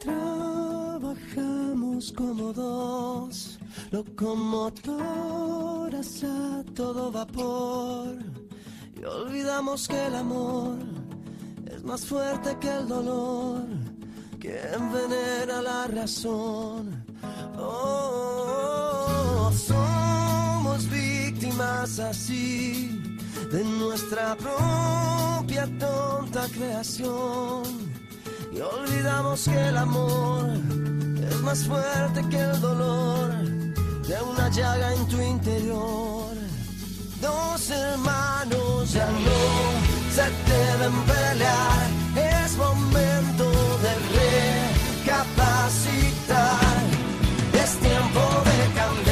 Trabajamos 0.00 1.12
como 2.12 2.52
dos 2.52 3.58
locomotoras 3.90 4.94
a 6.24 6.64
todo 6.74 7.12
vapor 7.12 8.16
y 9.02 9.04
olvidamos 9.04 9.88
que 9.88 10.06
el 10.06 10.14
amor 10.14 10.76
es 11.66 11.82
más 11.82 12.06
fuerte 12.06 12.56
que 12.60 12.68
el 12.68 12.86
dolor 12.86 13.64
que 14.40 14.60
envenena 14.74 15.60
la 15.60 15.88
razón. 15.88 17.04
Oh, 17.58 19.50
somos 19.52 20.88
víctimas 20.88 21.98
así 21.98 23.02
de 23.50 23.64
nuestra 23.64 24.36
propia 24.36 25.66
tonta 25.78 26.46
creación 26.48 27.64
y 28.52 28.60
olvidamos 28.60 29.44
que 29.44 29.68
el 29.68 29.76
amor 29.76 30.48
es 31.28 31.40
más 31.40 31.64
fuerte 31.64 32.22
que 32.30 32.38
el 32.38 32.60
dolor 32.60 33.32
de 34.06 34.22
una 34.30 34.48
llaga 34.50 34.94
en 34.94 35.08
tu 35.08 35.20
interior. 35.20 36.22
Dos 37.22 37.70
hermanos 37.70 38.92
ya 38.92 39.06
no 39.06 39.42
se 40.10 40.24
deben 40.50 40.94
pelear, 41.04 41.88
es 42.16 42.56
momento 42.56 43.44
de 43.84 43.92
recapacitar, 45.04 46.76
es 47.62 47.70
tiempo 47.78 48.22
de 48.44 48.58
cambiar. 48.74 49.11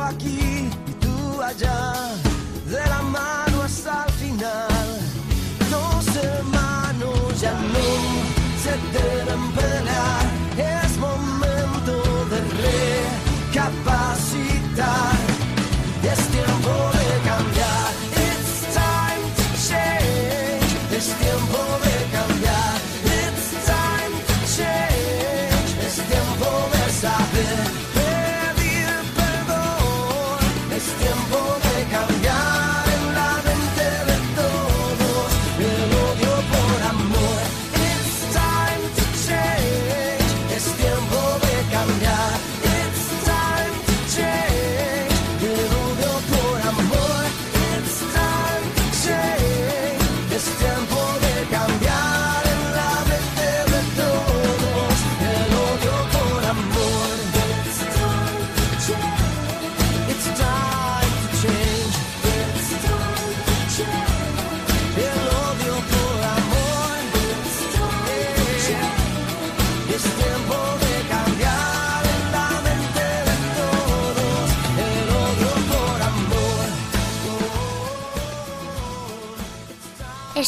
Aquí 0.00 0.68
y 0.86 0.92
tú 1.00 1.42
allá, 1.42 1.92
de 2.66 2.88
la 2.88 3.02
mano 3.02 3.62
hasta 3.62 4.04
el 4.06 4.12
final. 4.14 5.00
Dos 5.70 6.16
hermanos 6.16 7.40
ya 7.40 7.52
no 7.52 7.86
se 8.62 8.72
deben 8.98 9.33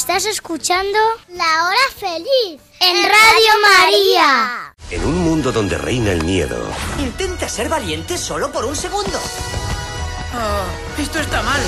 Estás 0.07 0.27
escuchando 0.27 0.97
La 1.31 1.65
Hora 1.67 1.77
Feliz 1.99 2.61
en 2.79 2.97
Radio 3.03 3.53
María. 3.61 4.75
En 4.93 5.05
un 5.05 5.19
mundo 5.19 5.51
donde 5.51 5.77
reina 5.77 6.13
el 6.13 6.23
miedo, 6.23 6.57
Intenta 7.01 7.49
ser 7.49 7.69
valiente 7.69 8.17
solo 8.17 8.53
por 8.53 8.65
un 8.67 8.77
segundo. 8.77 9.19
Oh, 10.33 11.01
esto 11.03 11.19
está 11.19 11.43
mal. 11.43 11.61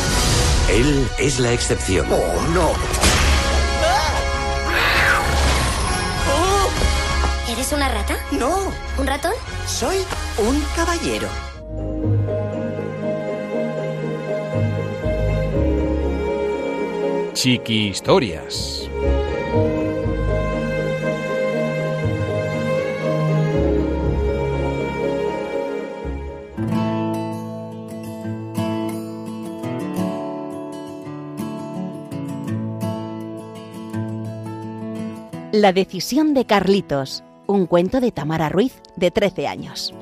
él 0.68 1.08
es 1.18 1.40
la 1.40 1.50
excepción. 1.50 2.06
Oh, 2.12 2.40
no. 2.54 2.72
¿Eres 7.48 7.72
una 7.72 7.88
rata? 7.88 8.16
No, 8.30 8.72
¿Un 8.98 9.06
ratón? 9.08 9.32
soy 9.66 9.96
un 10.36 10.60
caballero. 10.76 11.28
Chiqui 17.40 17.90
Historias. 17.90 18.90
La 35.52 35.72
decisión 35.72 36.34
de 36.34 36.44
Carlitos, 36.44 37.22
un 37.46 37.66
cuento 37.66 38.00
de 38.00 38.10
Tamara 38.10 38.48
Ruiz, 38.48 38.82
de 38.96 39.12
13 39.12 39.46
años. 39.46 39.94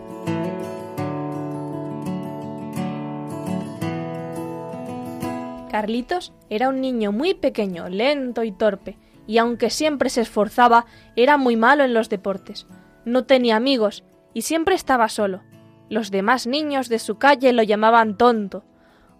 Carlitos 5.77 6.33
era 6.49 6.71
un 6.71 6.81
niño 6.81 7.13
muy 7.13 7.35
pequeño, 7.35 7.91
lento 7.91 8.45
y 8.45 8.51
torpe, 8.51 8.97
y 9.27 9.37
aunque 9.37 9.69
siempre 9.69 10.09
se 10.09 10.23
esforzaba, 10.23 10.87
era 11.17 11.37
muy 11.37 11.55
malo 11.57 11.85
en 11.85 11.93
los 11.93 12.09
deportes. 12.09 12.67
No 13.05 13.27
tenía 13.27 13.57
amigos 13.57 14.03
y 14.33 14.41
siempre 14.41 14.75
estaba 14.75 15.11
solo. 15.11 15.43
Los 15.91 16.11
demás 16.11 16.47
niños 16.47 16.89
de 16.89 16.99
su 16.99 17.19
calle 17.19 17.53
lo 17.53 17.63
llamaban 17.63 18.17
tonto. 18.17 18.65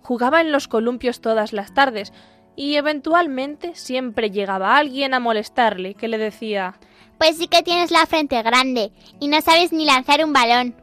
Jugaba 0.01 0.41
en 0.41 0.51
los 0.51 0.67
columpios 0.67 1.21
todas 1.21 1.53
las 1.53 1.75
tardes 1.75 2.15
y 2.57 2.77
eventualmente 2.77 3.75
siempre 3.75 4.31
llegaba 4.31 4.79
alguien 4.79 5.13
a 5.13 5.21
molestarle 5.21 5.93
que 5.93 6.09
le 6.09 6.17
decía 6.17 6.79
Pues 7.19 7.37
sí 7.37 7.49
que 7.49 7.63
tienes 7.63 7.91
la 7.91 8.07
frente 8.07 8.43
grande 8.43 8.93
y 9.21 9.29
no 9.29 9.43
sabes 9.43 9.75
ni 9.75 9.85
lanzar 9.85 10.25
un 10.25 10.33
balón. 10.33 10.75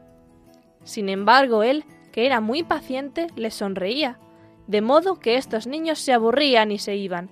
Sin 0.84 1.10
embargo, 1.10 1.64
él, 1.64 1.84
que 2.12 2.28
era 2.28 2.42
muy 2.42 2.62
paciente, 2.62 3.26
les 3.36 3.56
sonreía, 3.56 4.20
de 4.68 4.82
modo 4.82 5.20
que 5.20 5.36
estos 5.36 5.68
niños 5.68 6.00
se 6.00 6.14
aburrían 6.14 6.72
y 6.72 6.80
se 6.80 6.96
iban. 6.96 7.30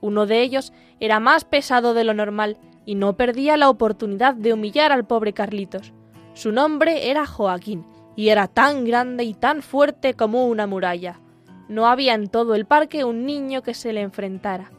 Uno 0.00 0.26
de 0.26 0.42
ellos 0.42 0.72
era 1.00 1.20
más 1.20 1.44
pesado 1.44 1.94
de 1.94 2.04
lo 2.04 2.14
normal 2.14 2.58
y 2.84 2.94
no 2.94 3.16
perdía 3.16 3.56
la 3.56 3.68
oportunidad 3.70 4.34
de 4.34 4.52
humillar 4.52 4.92
al 4.92 5.06
pobre 5.06 5.32
Carlitos. 5.32 5.92
Su 6.34 6.52
nombre 6.52 7.10
era 7.10 7.26
Joaquín 7.26 7.84
y 8.14 8.28
era 8.28 8.46
tan 8.46 8.84
grande 8.84 9.24
y 9.24 9.34
tan 9.34 9.62
fuerte 9.62 10.14
como 10.14 10.46
una 10.46 10.66
muralla. 10.66 11.20
No 11.68 11.86
había 11.86 12.14
en 12.14 12.28
todo 12.28 12.54
el 12.54 12.66
parque 12.66 13.04
un 13.04 13.26
niño 13.26 13.62
que 13.62 13.74
se 13.74 13.92
le 13.92 14.02
enfrentara. 14.02 14.70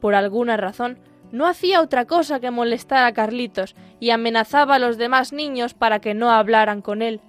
Por 0.00 0.14
alguna 0.14 0.56
razón, 0.56 0.98
no 1.30 1.46
hacía 1.46 1.80
otra 1.80 2.06
cosa 2.06 2.40
que 2.40 2.50
molestar 2.50 3.04
a 3.04 3.12
Carlitos 3.12 3.76
y 4.00 4.10
amenazaba 4.10 4.74
a 4.74 4.78
los 4.78 4.98
demás 4.98 5.32
niños 5.32 5.74
para 5.74 6.00
que 6.00 6.14
no 6.14 6.30
hablaran 6.30 6.82
con 6.82 7.02
él. 7.02 7.20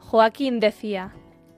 Joaquín 0.00 0.58
decía 0.58 1.12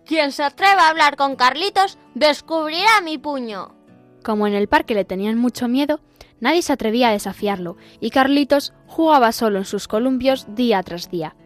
Quien 0.07 0.33
se 0.33 0.43
atreva 0.43 0.83
a 0.83 0.91
hablar 0.91 1.17
con 1.17 1.35
Carlitos 1.35 1.99
descubrirá 2.15 3.01
mi 3.03 3.17
puño. 3.17 3.75
Como 4.23 4.47
en 4.47 4.55
el 4.55 4.69
parque 4.69 4.95
le 4.95 5.05
tenían 5.05 5.39
mucho 5.39 5.67
miedo, 5.67 6.01
nadie 6.41 6.63
se 6.63 6.73
atrevía 6.73 7.09
a 7.09 7.13
desafiarlo, 7.13 7.77
y 8.01 8.11
Carlitos 8.11 8.75
jugaba 8.87 9.33
solo 9.33 9.59
en 9.59 9.65
sus 9.65 9.89
columpios 9.89 10.47
día 10.49 10.83
tras 10.83 11.11
día. 11.11 11.37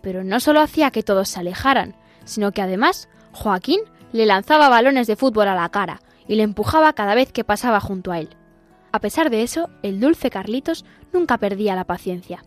Pero 0.00 0.22
no 0.22 0.38
solo 0.38 0.60
hacía 0.60 0.90
que 0.92 1.02
todos 1.02 1.28
se 1.28 1.40
alejaran, 1.40 1.96
sino 2.24 2.52
que 2.52 2.62
además 2.62 3.08
Joaquín 3.32 3.80
le 4.12 4.26
lanzaba 4.26 4.68
balones 4.68 5.06
de 5.06 5.16
fútbol 5.16 5.48
a 5.48 5.54
la 5.54 5.68
cara 5.68 6.00
y 6.28 6.36
le 6.36 6.44
empujaba 6.44 6.92
cada 6.92 7.14
vez 7.14 7.32
que 7.32 7.44
pasaba 7.44 7.80
junto 7.80 8.12
a 8.12 8.20
él. 8.20 8.30
A 8.92 9.00
pesar 9.00 9.28
de 9.28 9.42
eso, 9.42 9.70
el 9.82 10.00
dulce 10.00 10.30
Carlitos 10.30 10.84
nunca 11.12 11.38
perdía 11.38 11.74
la 11.74 11.84
paciencia. 11.84 12.44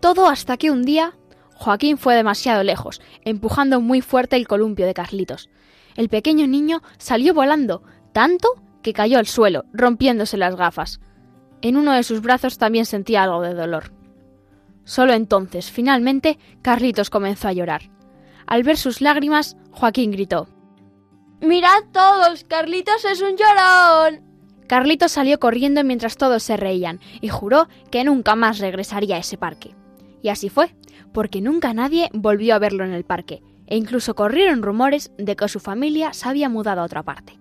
Todo 0.00 0.28
hasta 0.28 0.56
que 0.56 0.70
un 0.70 0.82
día 0.82 1.14
Joaquín 1.58 1.96
fue 1.96 2.14
demasiado 2.14 2.62
lejos, 2.62 3.00
empujando 3.24 3.80
muy 3.80 4.02
fuerte 4.02 4.36
el 4.36 4.46
columpio 4.46 4.86
de 4.86 4.94
Carlitos. 4.94 5.48
El 5.96 6.08
pequeño 6.08 6.46
niño 6.46 6.82
salió 6.98 7.32
volando, 7.32 7.82
tanto 8.12 8.48
que 8.82 8.92
cayó 8.92 9.18
al 9.18 9.26
suelo, 9.26 9.64
rompiéndose 9.72 10.36
las 10.36 10.54
gafas. 10.54 11.00
En 11.62 11.76
uno 11.76 11.92
de 11.92 12.02
sus 12.02 12.20
brazos 12.20 12.58
también 12.58 12.84
sentía 12.84 13.22
algo 13.22 13.40
de 13.40 13.54
dolor. 13.54 13.92
Solo 14.84 15.14
entonces, 15.14 15.70
finalmente, 15.70 16.38
Carlitos 16.62 17.10
comenzó 17.10 17.48
a 17.48 17.52
llorar. 17.52 17.90
Al 18.46 18.62
ver 18.62 18.76
sus 18.76 19.00
lágrimas, 19.00 19.56
Joaquín 19.72 20.12
gritó 20.12 20.48
Mirad 21.40 21.84
todos, 21.92 22.44
Carlitos 22.44 23.04
es 23.04 23.20
un 23.22 23.36
llorón. 23.36 24.22
Carlitos 24.68 25.12
salió 25.12 25.40
corriendo 25.40 25.82
mientras 25.84 26.16
todos 26.16 26.42
se 26.42 26.56
reían 26.56 27.00
y 27.20 27.28
juró 27.28 27.68
que 27.90 28.04
nunca 28.04 28.36
más 28.36 28.58
regresaría 28.58 29.16
a 29.16 29.20
ese 29.20 29.38
parque. 29.38 29.74
Y 30.22 30.28
así 30.28 30.48
fue, 30.48 30.74
porque 31.12 31.40
nunca 31.40 31.74
nadie 31.74 32.10
volvió 32.12 32.54
a 32.54 32.58
verlo 32.58 32.84
en 32.84 32.92
el 32.92 33.04
parque, 33.04 33.42
e 33.66 33.76
incluso 33.76 34.14
corrieron 34.14 34.62
rumores 34.62 35.12
de 35.18 35.36
que 35.36 35.48
su 35.48 35.60
familia 35.60 36.12
se 36.12 36.28
había 36.28 36.48
mudado 36.48 36.80
a 36.80 36.84
otra 36.84 37.02
parte. 37.02 37.38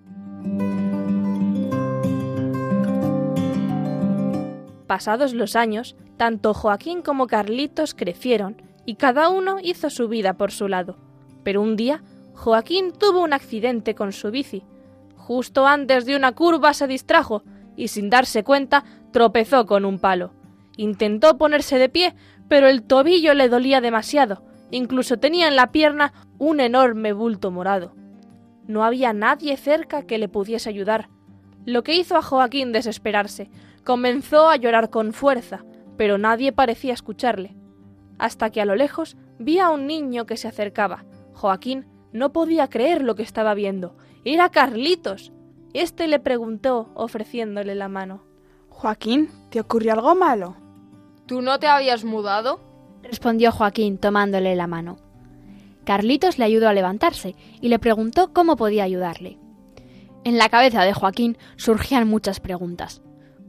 Pasados 4.88 5.34
los 5.34 5.56
años, 5.56 5.96
tanto 6.18 6.54
Joaquín 6.54 7.02
como 7.02 7.28
Carlitos 7.28 7.94
crecieron 7.94 8.62
y 8.86 8.96
cada 8.96 9.30
uno 9.30 9.58
hizo 9.62 9.90
su 9.90 10.08
vida 10.08 10.34
por 10.34 10.52
su 10.52 10.68
lado. 10.68 10.98
Pero 11.44 11.62
un 11.62 11.76
día, 11.76 12.04
Joaquín 12.34 12.92
tuvo 12.92 13.24
un 13.24 13.34
accidente 13.34 13.96
con 13.96 14.12
su 14.12 14.30
bici. 14.30 14.64
Justo 15.16 15.66
antes 15.66 16.06
de 16.06 16.16
una 16.16 16.34
curva 16.34 16.74
se 16.74 16.88
distrajo 16.88 17.44
y 17.76 17.88
sin 17.88 18.10
darse 18.10 18.44
cuenta 18.44 18.84
tropezó 19.12 19.66
con 19.66 19.86
un 19.86 20.00
palo. 20.00 20.32
Intentó 20.78 21.38
ponerse 21.38 21.78
de 21.80 21.90
pie, 21.90 22.16
pero 22.48 22.68
el 22.68 22.84
tobillo 22.84 23.34
le 23.34 23.50
dolía 23.50 23.82
demasiado. 23.82 24.44
Incluso 24.72 25.18
tenía 25.18 25.48
en 25.48 25.56
la 25.56 25.72
pierna 25.72 26.14
un 26.38 26.60
enorme 26.60 27.14
bulto 27.14 27.52
morado. 27.52 27.94
No 28.68 28.84
había 28.84 29.14
nadie 29.14 29.58
cerca 29.58 30.04
que 30.04 30.18
le 30.18 30.28
pudiese 30.28 30.70
ayudar, 30.70 31.10
lo 31.66 31.84
que 31.84 31.96
hizo 31.96 32.16
a 32.16 32.22
Joaquín 32.22 32.72
desesperarse. 32.72 33.50
Comenzó 33.84 34.50
a 34.50 34.56
llorar 34.56 34.90
con 34.90 35.14
fuerza, 35.14 35.66
pero 35.98 36.18
nadie 36.18 36.52
parecía 36.52 36.94
escucharle. 36.94 37.56
Hasta 38.20 38.50
que 38.52 38.62
a 38.62 38.66
lo 38.66 38.76
lejos 38.76 39.18
vi 39.40 39.60
a 39.60 39.70
un 39.70 39.88
niño 39.88 40.26
que 40.26 40.38
se 40.38 40.48
acercaba. 40.48 41.06
Joaquín 41.34 41.86
no 42.12 42.32
podía 42.32 42.70
creer 42.70 43.04
lo 43.04 43.16
que 43.16 43.24
estaba 43.24 43.54
viendo. 43.56 43.98
Era 44.24 44.50
Carlitos. 44.50 45.34
Este 45.74 46.08
le 46.08 46.20
preguntó, 46.20 46.92
ofreciéndole 46.94 47.76
la 47.76 47.90
mano. 47.90 48.24
Joaquín, 48.70 49.30
¿te 49.50 49.60
ocurrió 49.60 49.94
algo 49.94 50.16
malo? 50.16 50.65
¿Tú 51.26 51.42
no 51.42 51.60
te 51.60 51.68
habías 51.68 52.04
mudado? 52.04 52.60
respondió 53.02 53.52
Joaquín 53.52 53.98
tomándole 53.98 54.56
la 54.56 54.68
mano. 54.68 54.98
Carlitos 55.84 56.38
le 56.38 56.46
ayudó 56.46 56.70
a 56.70 56.74
levantarse 56.74 57.36
y 57.62 57.70
le 57.70 57.80
preguntó 57.80 58.34
cómo 58.34 58.56
podía 58.56 58.84
ayudarle. 58.84 59.38
En 60.24 60.38
la 60.38 60.50
cabeza 60.50 60.84
de 60.84 60.94
Joaquín 60.94 61.38
surgían 61.56 62.08
muchas 62.08 62.40
preguntas. 62.40 63.02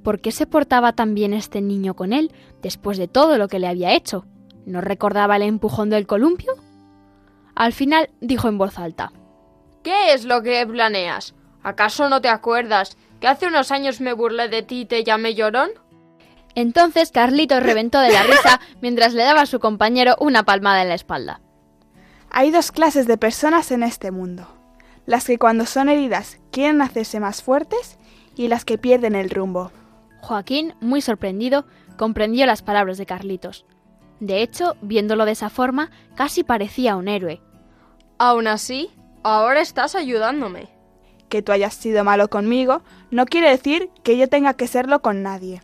¿Por 0.02 0.20
qué 0.20 0.30
se 0.30 0.46
portaba 0.46 0.92
tan 0.92 1.14
bien 1.14 1.32
este 1.32 1.60
niño 1.60 1.94
con 1.94 2.12
él 2.12 2.32
después 2.62 2.98
de 2.98 3.08
todo 3.08 3.38
lo 3.38 3.48
que 3.48 3.58
le 3.58 3.66
había 3.66 3.94
hecho? 3.94 4.26
¿No 4.66 4.80
recordaba 4.80 5.36
el 5.36 5.42
empujón 5.42 5.90
del 5.90 6.06
columpio? 6.06 6.52
Al 7.54 7.72
final 7.72 8.10
dijo 8.20 8.48
en 8.48 8.58
voz 8.58 8.78
alta. 8.78 9.12
¿Qué 9.82 10.12
es 10.12 10.24
lo 10.24 10.42
que 10.42 10.66
planeas? 10.66 11.34
¿Acaso 11.62 12.08
no 12.08 12.20
te 12.20 12.28
acuerdas 12.28 12.96
que 13.20 13.28
hace 13.28 13.46
unos 13.46 13.70
años 13.70 14.00
me 14.00 14.12
burlé 14.12 14.48
de 14.48 14.62
ti 14.62 14.80
y 14.80 14.84
te 14.84 15.02
llamé 15.02 15.34
llorón? 15.34 15.70
Entonces 16.56 17.12
Carlitos 17.12 17.62
reventó 17.62 18.00
de 18.00 18.10
la 18.10 18.22
risa 18.24 18.60
mientras 18.80 19.12
le 19.12 19.22
daba 19.22 19.42
a 19.42 19.46
su 19.46 19.60
compañero 19.60 20.16
una 20.18 20.42
palmada 20.42 20.82
en 20.82 20.88
la 20.88 20.94
espalda. 20.94 21.40
Hay 22.30 22.50
dos 22.50 22.72
clases 22.72 23.06
de 23.06 23.18
personas 23.18 23.70
en 23.70 23.82
este 23.82 24.10
mundo. 24.10 24.48
Las 25.04 25.26
que 25.26 25.38
cuando 25.38 25.66
son 25.66 25.90
heridas 25.90 26.38
quieren 26.50 26.80
hacerse 26.80 27.20
más 27.20 27.42
fuertes 27.42 27.98
y 28.34 28.48
las 28.48 28.64
que 28.64 28.78
pierden 28.78 29.14
el 29.14 29.30
rumbo. 29.30 29.70
Joaquín, 30.22 30.74
muy 30.80 31.02
sorprendido, 31.02 31.66
comprendió 31.98 32.46
las 32.46 32.62
palabras 32.62 32.96
de 32.96 33.06
Carlitos. 33.06 33.66
De 34.18 34.40
hecho, 34.40 34.76
viéndolo 34.80 35.26
de 35.26 35.32
esa 35.32 35.50
forma, 35.50 35.90
casi 36.14 36.42
parecía 36.42 36.96
un 36.96 37.08
héroe. 37.08 37.42
Aún 38.18 38.46
así, 38.46 38.90
ahora 39.22 39.60
estás 39.60 39.94
ayudándome. 39.94 40.70
Que 41.28 41.42
tú 41.42 41.52
hayas 41.52 41.74
sido 41.74 42.02
malo 42.02 42.28
conmigo 42.28 42.82
no 43.10 43.26
quiere 43.26 43.50
decir 43.50 43.90
que 44.02 44.16
yo 44.16 44.28
tenga 44.28 44.54
que 44.54 44.66
serlo 44.66 45.02
con 45.02 45.22
nadie. 45.22 45.60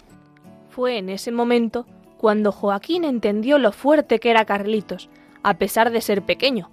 Fue 0.73 0.97
en 0.97 1.11
ese 1.11 1.33
momento 1.33 1.85
cuando 2.17 2.51
Joaquín 2.51 3.05
entendió 3.05 3.59
lo 3.59 3.73
fuerte 3.73 4.19
que 4.19 4.31
era 4.31 4.47
Carlitos, 4.47 5.11
a 5.43 5.59
pesar 5.59 5.91
de 5.91 6.01
ser 6.01 6.23
pequeño. 6.23 6.71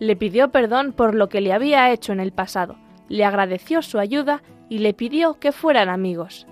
Le 0.00 0.16
pidió 0.16 0.50
perdón 0.50 0.92
por 0.92 1.14
lo 1.14 1.28
que 1.28 1.40
le 1.40 1.52
había 1.52 1.92
hecho 1.92 2.12
en 2.12 2.18
el 2.18 2.32
pasado, 2.32 2.76
le 3.08 3.24
agradeció 3.24 3.82
su 3.82 4.00
ayuda 4.00 4.42
y 4.68 4.78
le 4.78 4.94
pidió 4.94 5.34
que 5.38 5.52
fueran 5.52 5.88
amigos. 5.88 6.48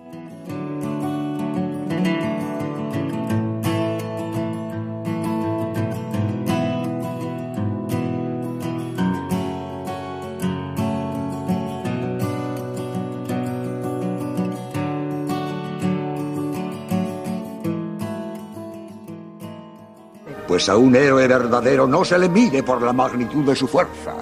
Pues 20.48 20.66
a 20.70 20.78
un 20.78 20.96
héroe 20.96 21.28
verdadero 21.28 21.86
no 21.86 22.06
se 22.06 22.18
le 22.18 22.30
mide 22.30 22.62
por 22.62 22.80
la 22.80 22.94
magnitud 22.94 23.44
de 23.44 23.54
su 23.54 23.68
fuerza, 23.68 24.16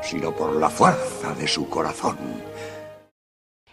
sino 0.00 0.34
por 0.34 0.56
la 0.56 0.70
fuerza 0.70 1.34
de 1.34 1.46
su 1.46 1.68
corazón. 1.68 2.16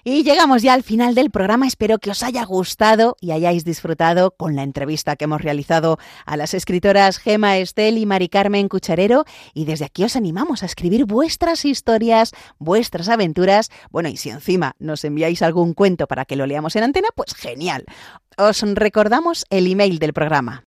Y 0.04 0.24
llegamos 0.24 0.62
ya 0.62 0.74
al 0.74 0.84
final 0.84 1.16
del 1.16 1.32
programa. 1.32 1.66
Espero 1.66 2.00
que 2.00 2.10
os 2.10 2.22
haya 2.24 2.44
gustado 2.44 3.16
y 3.22 3.32
hayáis 3.32 3.64
disfrutado 3.64 4.32
con 4.32 4.58
la 4.58 4.64
entrevista 4.64 5.16
que 5.16 5.24
hemos 5.24 5.42
realizado 5.42 5.98
a 6.26 6.36
las 6.36 6.54
escritoras 6.54 7.18
Gema 7.18 7.56
Estel 7.56 7.98
y 7.98 8.06
Mari 8.06 8.28
Carmen 8.28 8.68
Cucharero. 8.68 9.24
Y 9.54 9.64
desde 9.64 9.86
aquí 9.86 10.04
os 10.04 10.18
animamos 10.18 10.64
a 10.64 10.66
escribir 10.66 11.06
vuestras 11.06 11.64
historias, 11.64 12.34
vuestras 12.60 13.08
aventuras. 13.08 13.70
Bueno, 13.90 14.10
y 14.10 14.18
si 14.18 14.30
encima 14.30 14.74
nos 14.80 15.06
enviáis 15.06 15.42
algún 15.42 15.74
cuento 15.74 16.08
para 16.08 16.26
que 16.26 16.36
lo 16.36 16.46
leamos 16.46 16.76
en 16.76 16.84
antena, 16.84 17.08
pues 17.16 17.34
genial. 17.34 17.86
Os 18.38 18.62
recordamos 18.62 19.46
el 19.50 19.72
email 19.72 20.00
del 20.00 20.12
programa. 20.12 20.66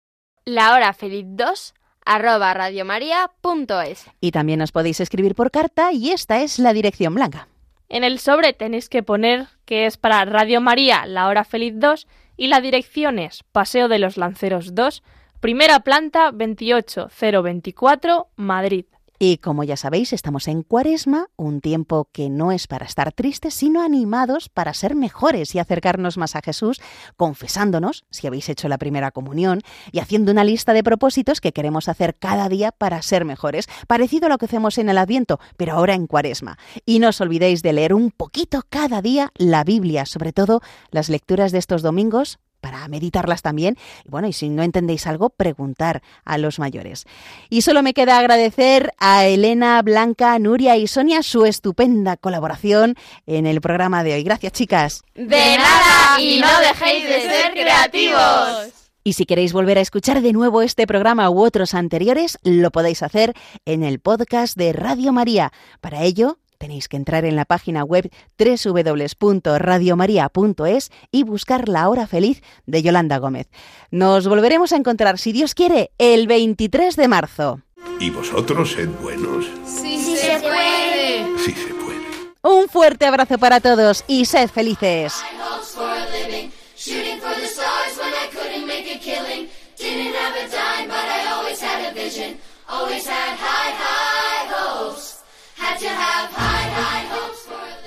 La 0.50 0.74
hora 0.74 0.93
feliz 0.93 1.26
2 1.28 1.76
arroba 2.06 2.56
radiomaria.es. 2.56 4.08
Y 4.20 4.32
también 4.32 4.64
os 4.64 4.72
podéis 4.72 5.00
escribir 5.00 5.36
por 5.36 5.52
carta 5.52 5.91
y 5.93 6.10
esta 6.10 6.41
es 6.41 6.58
la 6.58 6.74
dirección 6.74 7.14
blanca. 7.14 7.47
En 7.88 8.04
el 8.04 8.18
sobre 8.18 8.54
tenéis 8.54 8.89
que 8.89 9.04
poner 9.04 9.45
que 9.66 9.86
es 9.86 9.97
para 9.97 10.26
Radio 10.26 10.60
María 10.60 11.06
La 11.06 11.28
Hora 11.28 11.43
Feliz 11.43 11.74
2 11.76 12.08
y 12.36 12.47
la 12.47 12.62
dirección 12.62 13.20
es 13.20 13.43
Paseo 13.52 13.88
de 13.89 14.00
los 14.00 14.18
Lanceros 14.18 14.74
2, 14.74 15.04
primera 15.39 15.82
planta 15.82 16.32
28024, 16.32 18.30
Madrid. 18.36 18.86
Y 19.22 19.39
como 19.39 19.65
ya 19.65 19.76
sabéis, 19.76 20.13
estamos 20.13 20.47
en 20.47 20.63
Cuaresma, 20.63 21.28
un 21.36 21.59
tiempo 21.59 22.07
que 22.13 22.30
no 22.30 22.53
es 22.53 22.67
para 22.67 22.86
estar 22.86 23.11
tristes, 23.11 23.53
sino 23.53 23.84
animados 23.84 24.47
para 24.47 24.74
ser 24.74 24.95
mejores 24.95 25.53
y 25.53 25.59
acercarnos 25.59 26.17
más 26.17 26.38
a 26.38 26.41
Jesús, 26.41 26.80
confesándonos, 27.17 28.05
si 28.09 28.28
habéis 28.28 28.47
hecho 28.47 28.70
la 28.70 28.78
primera 28.78 29.11
comunión, 29.11 29.61
y 29.91 29.99
haciendo 29.99 30.32
una 30.32 30.45
lista 30.45 30.72
de 30.72 30.84
propósitos 30.84 31.41
que 31.41 31.51
queremos 31.51 31.89
hacer 31.89 32.15
cada 32.17 32.47
día 32.47 32.72
para 32.72 33.01
ser 33.01 33.26
mejores, 33.26 33.67
parecido 33.88 34.28
a 34.28 34.30
lo 34.30 34.38
que 34.38 34.45
hacemos 34.45 34.78
en 34.78 34.88
el 34.88 34.97
Adviento, 34.97 35.38
pero 35.57 35.74
ahora 35.74 35.95
en 35.95 36.07
Cuaresma. 36.07 36.57
Y 36.86 36.99
no 36.99 37.09
os 37.09 37.20
olvidéis 37.20 37.61
de 37.61 37.74
leer 37.74 37.93
un 37.93 38.11
poquito 38.11 38.63
cada 38.70 39.01
día 39.01 39.34
la 39.36 39.65
Biblia, 39.65 40.05
sobre 40.05 40.32
todo 40.32 40.61
las 40.91 41.09
lecturas 41.09 41.51
de 41.51 41.57
estos 41.57 41.82
domingos 41.82 42.39
para 42.60 42.88
meditarlas 42.88 43.41
también. 43.41 43.78
Y 44.05 44.10
bueno, 44.10 44.28
y 44.28 44.34
si 44.34 44.49
no 44.49 44.64
entendéis 44.64 45.07
algo, 45.07 45.30
preguntar 45.30 46.01
a 46.26 46.38
los 46.38 46.60
mayores. 46.60 47.05
Y 47.49 47.62
solo 47.62 47.84
me 47.84 47.93
queda 47.93 48.18
agradecer 48.18 48.93
a 48.97 49.26
Elena, 49.26 49.82
Blanca, 49.82 50.38
Nuria 50.39 50.78
y 50.78 50.88
Sonia 50.88 51.24
su 51.24 51.45
estupenda 51.45 52.18
colaboración 52.18 52.95
en 53.26 53.45
el 53.45 53.62
programa 53.62 54.03
de 54.03 54.14
hoy. 54.14 54.24
Gracias, 54.24 54.53
chicas. 54.53 55.03
De 55.16 55.57
nada 55.57 56.20
y 56.20 56.39
no 56.39 56.60
dejéis 56.60 57.03
de 57.03 57.22
ser 57.22 57.51
creativos. 57.53 58.80
Y 59.03 59.14
si 59.14 59.26
queréis 59.26 59.53
volver 59.53 59.78
a 59.78 59.82
escuchar 59.82 60.22
de 60.22 60.34
nuevo 60.34 60.62
este 60.62 60.86
programa 60.86 61.30
u 61.30 61.41
otros 61.41 61.74
anteriores, 61.74 62.38
lo 62.43 62.70
podéis 62.70 63.01
hacer 63.01 63.34
en 63.66 63.84
el 63.84 63.99
podcast 63.99 64.57
de 64.57 64.74
Radio 64.74 65.14
María. 65.14 65.51
Para 65.80 66.03
ello, 66.03 66.38
tenéis 66.60 66.88
que 66.88 66.97
entrar 66.97 67.26
en 67.26 67.36
la 67.36 67.45
página 67.45 67.84
web 67.84 68.12
www.radiomaria.es 68.38 70.91
y 71.12 71.24
buscar 71.24 71.68
La 71.68 71.89
Hora 71.89 72.05
Feliz 72.05 72.43
de 72.68 72.84
Yolanda 72.84 73.18
Gómez. 73.18 73.49
Nos 73.89 74.28
volveremos 74.28 74.72
a 74.74 74.76
encontrar, 74.76 75.18
si 75.18 75.32
Dios 75.32 75.55
quiere, 75.55 75.89
el 75.97 76.28
23 76.28 76.95
de 76.95 77.07
marzo. 77.07 77.62
Y 77.99 78.12
vosotros 78.12 78.74
sed 78.74 78.89
buenos. 79.01 79.47
Sí, 79.66 80.16
se 80.16 80.39
puede. 80.39 81.26
Sí 81.39 81.53
se 81.53 81.74
puede. 81.74 81.97
Un 82.43 82.70
fuerte 82.70 83.07
abrazo 83.07 83.39
para 83.39 83.60
todos 83.60 84.03
y 84.07 84.26
sed 84.26 84.49
felices. 84.49 85.16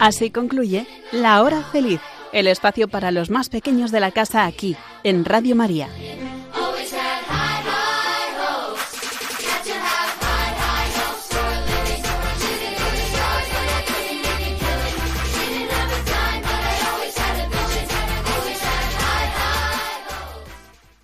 Así 0.02 0.32
concluye 0.32 0.84
La 1.12 1.40
Hora 1.44 1.62
Feliz, 1.62 2.00
el 2.32 2.48
espacio 2.48 2.88
para 2.88 3.12
los 3.12 3.30
más 3.30 3.48
pequeños 3.48 3.92
de 3.92 4.00
la 4.00 4.10
casa 4.10 4.46
aquí, 4.46 4.74
en 5.04 5.24
Radio 5.24 5.54
María. 5.54 5.88